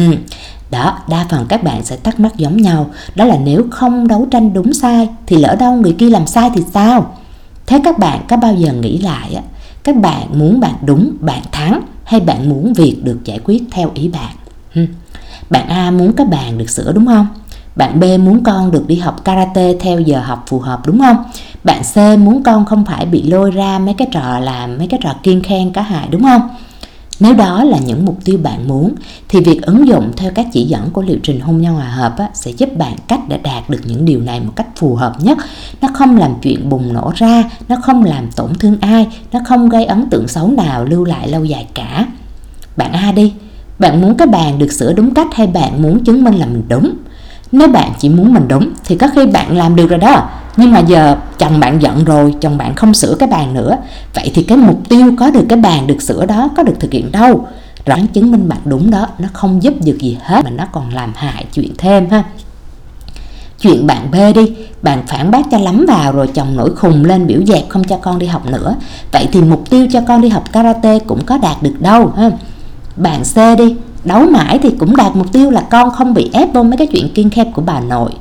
Đó, 0.71 0.97
đa 1.09 1.25
phần 1.29 1.45
các 1.49 1.63
bạn 1.63 1.83
sẽ 1.83 1.97
thắc 1.97 2.19
mắc 2.19 2.37
giống 2.37 2.57
nhau 2.57 2.89
Đó 3.15 3.25
là 3.25 3.37
nếu 3.43 3.65
không 3.71 4.07
đấu 4.07 4.27
tranh 4.31 4.53
đúng 4.53 4.73
sai 4.73 5.09
Thì 5.25 5.37
lỡ 5.37 5.55
đâu 5.59 5.73
người 5.73 5.95
kia 5.97 6.09
làm 6.09 6.27
sai 6.27 6.49
thì 6.55 6.61
sao 6.73 7.15
Thế 7.65 7.81
các 7.83 7.99
bạn 7.99 8.21
có 8.27 8.37
bao 8.37 8.55
giờ 8.55 8.73
nghĩ 8.73 8.97
lại 8.97 9.41
Các 9.83 9.95
bạn 9.95 10.39
muốn 10.39 10.59
bạn 10.59 10.75
đúng, 10.85 11.13
bạn 11.19 11.41
thắng 11.51 11.81
Hay 12.03 12.19
bạn 12.19 12.49
muốn 12.49 12.73
việc 12.73 12.97
được 13.03 13.19
giải 13.25 13.39
quyết 13.43 13.63
theo 13.71 13.91
ý 13.93 14.09
bạn 14.09 14.35
Bạn 15.49 15.67
A 15.67 15.91
muốn 15.91 16.13
các 16.13 16.27
bạn 16.29 16.57
được 16.57 16.69
sửa 16.69 16.91
đúng 16.91 17.05
không 17.05 17.27
bạn 17.75 17.99
B 17.99 18.03
muốn 18.19 18.43
con 18.43 18.71
được 18.71 18.87
đi 18.87 18.95
học 18.95 19.25
karate 19.25 19.73
theo 19.79 19.99
giờ 19.99 20.21
học 20.21 20.43
phù 20.47 20.59
hợp 20.59 20.81
đúng 20.85 20.99
không? 20.99 21.17
Bạn 21.63 21.81
C 21.93 22.19
muốn 22.19 22.43
con 22.43 22.65
không 22.65 22.85
phải 22.85 23.05
bị 23.05 23.23
lôi 23.23 23.51
ra 23.51 23.79
mấy 23.79 23.93
cái 23.93 24.07
trò 24.11 24.39
làm 24.39 24.77
mấy 24.77 24.87
cái 24.87 24.99
trò 25.03 25.13
kiên 25.23 25.43
khen 25.43 25.71
cả 25.73 25.81
hại 25.81 26.07
đúng 26.11 26.23
không? 26.23 26.41
Nếu 27.19 27.33
đó 27.33 27.63
là 27.63 27.77
những 27.77 28.05
mục 28.05 28.17
tiêu 28.25 28.39
bạn 28.43 28.67
muốn 28.67 28.93
thì 29.29 29.39
việc 29.39 29.61
ứng 29.61 29.87
dụng 29.87 30.11
theo 30.17 30.31
các 30.35 30.47
chỉ 30.53 30.63
dẫn 30.63 30.89
của 30.89 31.01
liệu 31.01 31.17
trình 31.23 31.39
hôn 31.39 31.61
nhân 31.61 31.75
hòa 31.75 31.89
hợp 31.89 32.17
á, 32.17 32.29
sẽ 32.33 32.51
giúp 32.51 32.69
bạn 32.77 32.95
cách 33.07 33.19
để 33.27 33.37
đạt 33.37 33.69
được 33.69 33.81
những 33.85 34.05
điều 34.05 34.21
này 34.21 34.39
một 34.39 34.51
cách 34.55 34.67
phù 34.75 34.95
hợp 34.95 35.13
nhất. 35.19 35.37
Nó 35.81 35.87
không 35.93 36.17
làm 36.17 36.33
chuyện 36.41 36.69
bùng 36.69 36.93
nổ 36.93 37.11
ra, 37.15 37.43
nó 37.67 37.75
không 37.83 38.03
làm 38.03 38.31
tổn 38.31 38.55
thương 38.55 38.77
ai, 38.81 39.07
nó 39.31 39.39
không 39.45 39.69
gây 39.69 39.85
ấn 39.85 40.09
tượng 40.09 40.27
xấu 40.27 40.51
nào 40.51 40.85
lưu 40.85 41.05
lại 41.05 41.27
lâu 41.27 41.45
dài 41.45 41.67
cả. 41.73 42.05
Bạn 42.77 42.91
A 42.91 43.11
đi, 43.11 43.33
bạn 43.79 44.01
muốn 44.01 44.17
cái 44.17 44.27
bàn 44.27 44.59
được 44.59 44.71
sửa 44.71 44.93
đúng 44.93 45.13
cách 45.13 45.27
hay 45.33 45.47
bạn 45.47 45.81
muốn 45.81 46.03
chứng 46.03 46.23
minh 46.23 46.33
là 46.33 46.45
mình 46.45 46.63
đúng? 46.67 46.93
Nếu 47.51 47.67
bạn 47.67 47.91
chỉ 47.99 48.09
muốn 48.09 48.33
mình 48.33 48.47
đúng, 48.47 48.69
thì 48.85 48.97
có 48.97 49.07
khi 49.15 49.25
bạn 49.25 49.57
làm 49.57 49.75
được 49.75 49.89
rồi 49.89 49.99
đó. 49.99 50.29
Nhưng 50.57 50.71
mà 50.71 50.79
giờ 50.79 51.15
chồng 51.37 51.59
bạn 51.59 51.81
giận 51.81 52.03
rồi, 52.03 52.35
chồng 52.41 52.57
bạn 52.57 52.75
không 52.75 52.93
sửa 52.93 53.15
cái 53.19 53.29
bàn 53.29 53.53
nữa. 53.53 53.77
Vậy 54.13 54.31
thì 54.35 54.43
cái 54.43 54.57
mục 54.57 54.89
tiêu 54.89 55.13
có 55.19 55.31
được 55.31 55.45
cái 55.49 55.59
bàn 55.59 55.87
được 55.87 56.01
sửa 56.01 56.25
đó, 56.25 56.49
có 56.57 56.63
được 56.63 56.75
thực 56.79 56.91
hiện 56.91 57.11
đâu? 57.11 57.47
Rõ 57.85 57.95
chứng 58.13 58.31
minh 58.31 58.49
bạn 58.49 58.59
đúng 58.65 58.91
đó, 58.91 59.07
nó 59.19 59.27
không 59.33 59.63
giúp 59.63 59.73
được 59.85 59.97
gì 59.99 60.17
hết, 60.23 60.43
mà 60.43 60.49
nó 60.49 60.65
còn 60.71 60.93
làm 60.93 61.11
hại 61.15 61.45
chuyện 61.53 61.71
thêm 61.77 62.09
ha. 62.09 62.23
Chuyện 63.59 63.87
bạn 63.87 64.11
B 64.11 64.15
đi, 64.35 64.53
bạn 64.81 65.03
phản 65.07 65.31
bác 65.31 65.51
cho 65.51 65.57
lắm 65.57 65.85
vào 65.87 66.11
rồi 66.11 66.27
chồng 66.27 66.55
nổi 66.55 66.75
khùng 66.75 67.05
lên 67.05 67.27
biểu 67.27 67.39
dẹp 67.47 67.69
không 67.69 67.83
cho 67.83 67.97
con 67.97 68.19
đi 68.19 68.27
học 68.27 68.45
nữa. 68.45 68.75
Vậy 69.11 69.27
thì 69.31 69.41
mục 69.41 69.69
tiêu 69.69 69.87
cho 69.91 70.01
con 70.07 70.21
đi 70.21 70.29
học 70.29 70.43
karate 70.51 70.99
cũng 70.99 71.25
có 71.25 71.37
đạt 71.37 71.63
được 71.63 71.75
đâu 71.79 72.13
ha. 72.17 72.31
Bạn 72.95 73.21
C 73.23 73.57
đi 73.57 73.75
đấu 74.03 74.25
mãi 74.25 74.59
thì 74.63 74.69
cũng 74.79 74.95
đạt 74.95 75.15
mục 75.15 75.33
tiêu 75.33 75.51
là 75.51 75.61
con 75.61 75.91
không 75.91 76.13
bị 76.13 76.29
ép 76.33 76.53
vô 76.53 76.63
mấy 76.63 76.77
cái 76.77 76.87
chuyện 76.87 77.09
kiên 77.09 77.29
khép 77.29 77.47
của 77.53 77.61
bà 77.61 77.79
nội, 77.79 78.11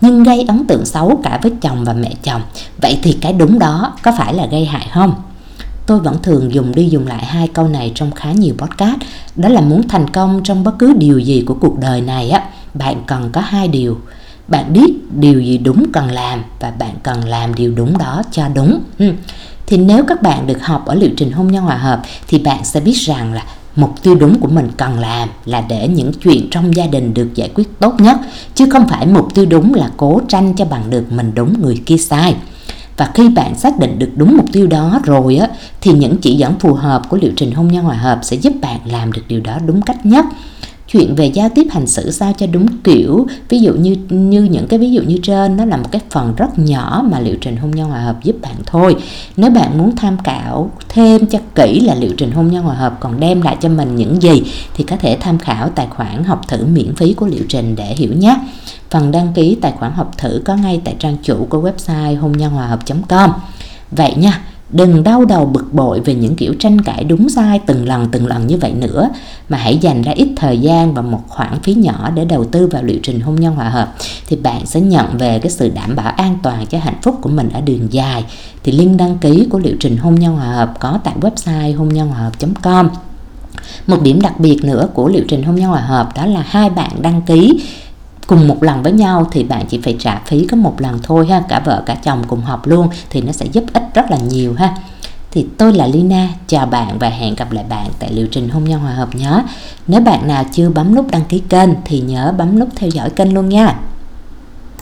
nhưng 0.00 0.22
gây 0.22 0.44
ấn 0.48 0.66
tượng 0.66 0.84
xấu 0.84 1.20
cả 1.24 1.38
với 1.42 1.52
chồng 1.60 1.84
và 1.84 1.92
mẹ 1.92 2.12
chồng. 2.22 2.42
Vậy 2.82 2.98
thì 3.02 3.12
cái 3.20 3.32
đúng 3.32 3.58
đó 3.58 3.96
có 4.02 4.12
phải 4.18 4.34
là 4.34 4.46
gây 4.46 4.64
hại 4.64 4.88
không? 4.92 5.14
Tôi 5.86 6.00
vẫn 6.00 6.16
thường 6.22 6.54
dùng 6.54 6.74
đi 6.74 6.88
dùng 6.88 7.06
lại 7.06 7.24
hai 7.24 7.48
câu 7.48 7.68
này 7.68 7.92
trong 7.94 8.10
khá 8.10 8.32
nhiều 8.32 8.54
podcast. 8.58 9.00
Đó 9.36 9.48
là 9.48 9.60
muốn 9.60 9.88
thành 9.88 10.10
công 10.10 10.40
trong 10.44 10.64
bất 10.64 10.78
cứ 10.78 10.92
điều 10.92 11.18
gì 11.18 11.44
của 11.46 11.54
cuộc 11.60 11.78
đời 11.78 12.00
này 12.00 12.30
á, 12.30 12.42
bạn 12.74 13.02
cần 13.06 13.30
có 13.32 13.40
hai 13.40 13.68
điều. 13.68 13.98
Bạn 14.48 14.72
biết 14.72 14.92
điều 15.20 15.40
gì 15.40 15.58
đúng 15.58 15.84
cần 15.92 16.10
làm 16.10 16.42
và 16.60 16.70
bạn 16.78 16.94
cần 17.02 17.24
làm 17.24 17.54
điều 17.54 17.72
đúng 17.74 17.98
đó 17.98 18.22
cho 18.30 18.48
đúng. 18.54 18.80
Ừ. 18.98 19.12
thì 19.66 19.76
nếu 19.76 20.04
các 20.08 20.22
bạn 20.22 20.46
được 20.46 20.62
học 20.62 20.86
ở 20.86 20.94
liệu 20.94 21.10
trình 21.16 21.32
hôn 21.32 21.52
nhân 21.52 21.64
hòa 21.64 21.76
hợp 21.76 22.02
thì 22.28 22.38
bạn 22.38 22.64
sẽ 22.64 22.80
biết 22.80 22.94
rằng 22.96 23.32
là 23.32 23.44
mục 23.76 24.02
tiêu 24.02 24.14
đúng 24.14 24.40
của 24.40 24.48
mình 24.48 24.68
cần 24.76 24.98
làm 24.98 25.28
là 25.44 25.60
để 25.68 25.88
những 25.88 26.12
chuyện 26.24 26.48
trong 26.50 26.76
gia 26.76 26.86
đình 26.86 27.14
được 27.14 27.28
giải 27.34 27.50
quyết 27.54 27.68
tốt 27.78 27.94
nhất, 28.00 28.16
chứ 28.54 28.66
không 28.70 28.88
phải 28.88 29.06
mục 29.06 29.34
tiêu 29.34 29.46
đúng 29.46 29.74
là 29.74 29.90
cố 29.96 30.20
tranh 30.28 30.54
cho 30.56 30.64
bằng 30.64 30.90
được 30.90 31.12
mình 31.12 31.32
đúng 31.34 31.62
người 31.62 31.82
kia 31.86 31.96
sai. 31.96 32.36
Và 32.96 33.10
khi 33.14 33.28
bạn 33.28 33.54
xác 33.54 33.78
định 33.78 33.98
được 33.98 34.10
đúng 34.16 34.36
mục 34.36 34.46
tiêu 34.52 34.66
đó 34.66 35.00
rồi 35.04 35.36
á, 35.36 35.48
thì 35.80 35.92
những 35.92 36.16
chỉ 36.16 36.34
dẫn 36.34 36.58
phù 36.58 36.74
hợp 36.74 37.08
của 37.08 37.16
liệu 37.16 37.32
trình 37.36 37.52
hôn 37.52 37.68
nhân 37.68 37.84
hòa 37.84 37.96
hợp 37.96 38.18
sẽ 38.22 38.36
giúp 38.36 38.52
bạn 38.60 38.80
làm 38.84 39.12
được 39.12 39.22
điều 39.28 39.40
đó 39.40 39.58
đúng 39.66 39.82
cách 39.82 40.06
nhất 40.06 40.24
chuyện 40.92 41.14
về 41.14 41.26
giao 41.26 41.48
tiếp 41.54 41.66
hành 41.70 41.86
xử 41.86 42.10
sao 42.10 42.32
cho 42.38 42.46
đúng 42.46 42.66
kiểu. 42.84 43.26
Ví 43.48 43.58
dụ 43.58 43.74
như 43.74 43.96
như 44.08 44.42
những 44.42 44.66
cái 44.66 44.78
ví 44.78 44.90
dụ 44.90 45.02
như 45.02 45.18
trên, 45.22 45.56
nó 45.56 45.64
là 45.64 45.76
một 45.76 45.88
cái 45.90 46.00
phần 46.10 46.34
rất 46.36 46.58
nhỏ 46.58 47.04
mà 47.10 47.20
liệu 47.20 47.36
trình 47.40 47.56
hôn 47.56 47.70
nhân 47.70 47.88
hòa 47.88 48.00
hợp 48.00 48.24
giúp 48.24 48.36
bạn 48.42 48.54
thôi. 48.66 48.96
Nếu 49.36 49.50
bạn 49.50 49.78
muốn 49.78 49.96
tham 49.96 50.16
khảo 50.24 50.70
thêm 50.88 51.26
cho 51.26 51.38
kỹ 51.54 51.80
là 51.80 51.94
liệu 51.94 52.12
trình 52.16 52.30
hôn 52.30 52.48
nhân 52.48 52.64
hòa 52.64 52.74
hợp 52.74 52.96
còn 53.00 53.20
đem 53.20 53.42
lại 53.42 53.56
cho 53.60 53.68
mình 53.68 53.96
những 53.96 54.22
gì, 54.22 54.42
thì 54.74 54.84
có 54.84 54.96
thể 54.96 55.16
tham 55.20 55.38
khảo 55.38 55.68
tài 55.68 55.86
khoản 55.86 56.24
học 56.24 56.48
thử 56.48 56.66
miễn 56.66 56.94
phí 56.94 57.14
của 57.14 57.26
liệu 57.26 57.44
trình 57.48 57.76
để 57.76 57.94
hiểu 57.96 58.12
nhé. 58.12 58.36
Phần 58.90 59.12
đăng 59.12 59.32
ký 59.34 59.56
tài 59.60 59.72
khoản 59.72 59.92
học 59.92 60.18
thử 60.18 60.42
có 60.44 60.56
ngay 60.56 60.80
tại 60.84 60.96
trang 60.98 61.16
chủ 61.22 61.46
của 61.50 61.70
website 61.70 62.20
hôn 62.20 62.32
nhân 62.32 62.52
hòa 62.52 62.66
hợp 62.66 62.80
com. 63.08 63.30
Vậy 63.90 64.14
nha 64.16 64.40
đừng 64.72 65.02
đau 65.02 65.24
đầu 65.24 65.46
bực 65.46 65.74
bội 65.74 66.00
về 66.00 66.14
những 66.14 66.36
kiểu 66.36 66.54
tranh 66.58 66.80
cãi 66.80 67.04
đúng 67.04 67.28
sai 67.28 67.60
từng 67.66 67.88
lần 67.88 68.08
từng 68.10 68.26
lần 68.26 68.46
như 68.46 68.56
vậy 68.56 68.72
nữa, 68.72 69.08
mà 69.48 69.58
hãy 69.58 69.78
dành 69.78 70.02
ra 70.02 70.12
ít 70.12 70.28
thời 70.36 70.58
gian 70.58 70.94
và 70.94 71.02
một 71.02 71.22
khoản 71.28 71.60
phí 71.62 71.74
nhỏ 71.74 72.10
để 72.14 72.24
đầu 72.24 72.44
tư 72.44 72.66
vào 72.66 72.82
liệu 72.82 72.98
trình 73.02 73.20
hôn 73.20 73.36
nhân 73.36 73.54
hòa 73.54 73.68
hợp. 73.68 73.94
Thì 74.28 74.36
bạn 74.36 74.66
sẽ 74.66 74.80
nhận 74.80 75.18
về 75.18 75.38
cái 75.38 75.50
sự 75.50 75.68
đảm 75.68 75.96
bảo 75.96 76.12
an 76.16 76.38
toàn 76.42 76.66
cho 76.66 76.78
hạnh 76.78 76.98
phúc 77.02 77.18
của 77.22 77.30
mình 77.30 77.48
ở 77.52 77.60
đường 77.60 77.86
dài. 77.90 78.24
Thì 78.64 78.72
link 78.72 78.98
đăng 78.98 79.18
ký 79.18 79.46
của 79.50 79.58
liệu 79.58 79.76
trình 79.80 79.96
hôn 79.96 80.14
nhân 80.14 80.36
hòa 80.36 80.52
hợp 80.52 80.74
có 80.80 80.98
tại 81.04 81.14
website 81.20 81.76
hôn 81.76 81.88
nhân 81.88 82.08
hòa 82.08 82.18
hợp 82.18 82.32
com. 82.62 82.88
Một 83.86 84.02
điểm 84.02 84.20
đặc 84.20 84.40
biệt 84.40 84.64
nữa 84.64 84.88
của 84.94 85.08
liệu 85.08 85.24
trình 85.28 85.42
hôn 85.42 85.56
nhân 85.56 85.70
hòa 85.70 85.80
hợp 85.80 86.16
đó 86.16 86.26
là 86.26 86.44
hai 86.46 86.70
bạn 86.70 86.90
đăng 87.02 87.22
ký 87.22 87.60
cùng 88.30 88.48
một 88.48 88.62
lần 88.62 88.82
với 88.82 88.92
nhau 88.92 89.26
thì 89.32 89.44
bạn 89.44 89.66
chỉ 89.68 89.80
phải 89.82 89.96
trả 89.98 90.20
phí 90.26 90.46
có 90.50 90.56
một 90.56 90.80
lần 90.80 90.98
thôi 91.02 91.26
ha 91.26 91.42
cả 91.48 91.60
vợ 91.64 91.82
cả 91.86 91.94
chồng 91.94 92.24
cùng 92.28 92.40
học 92.40 92.66
luôn 92.66 92.88
thì 93.10 93.20
nó 93.20 93.32
sẽ 93.32 93.46
giúp 93.46 93.64
ích 93.72 93.82
rất 93.94 94.10
là 94.10 94.16
nhiều 94.16 94.54
ha 94.54 94.74
thì 95.30 95.46
tôi 95.58 95.72
là 95.72 95.86
Lina, 95.86 96.28
chào 96.46 96.66
bạn 96.66 96.98
và 96.98 97.08
hẹn 97.08 97.34
gặp 97.34 97.52
lại 97.52 97.64
bạn 97.68 97.86
tại 97.98 98.12
liệu 98.12 98.26
trình 98.26 98.48
hôn 98.48 98.64
nhân 98.64 98.80
hòa 98.80 98.92
hợp 98.92 99.14
nhé. 99.14 99.42
Nếu 99.86 100.00
bạn 100.00 100.28
nào 100.28 100.44
chưa 100.52 100.70
bấm 100.70 100.94
nút 100.94 101.10
đăng 101.10 101.24
ký 101.24 101.42
kênh 101.48 101.70
thì 101.84 102.00
nhớ 102.00 102.34
bấm 102.38 102.58
nút 102.58 102.68
theo 102.76 102.90
dõi 102.90 103.10
kênh 103.10 103.34
luôn 103.34 103.48
nha. 103.48 103.74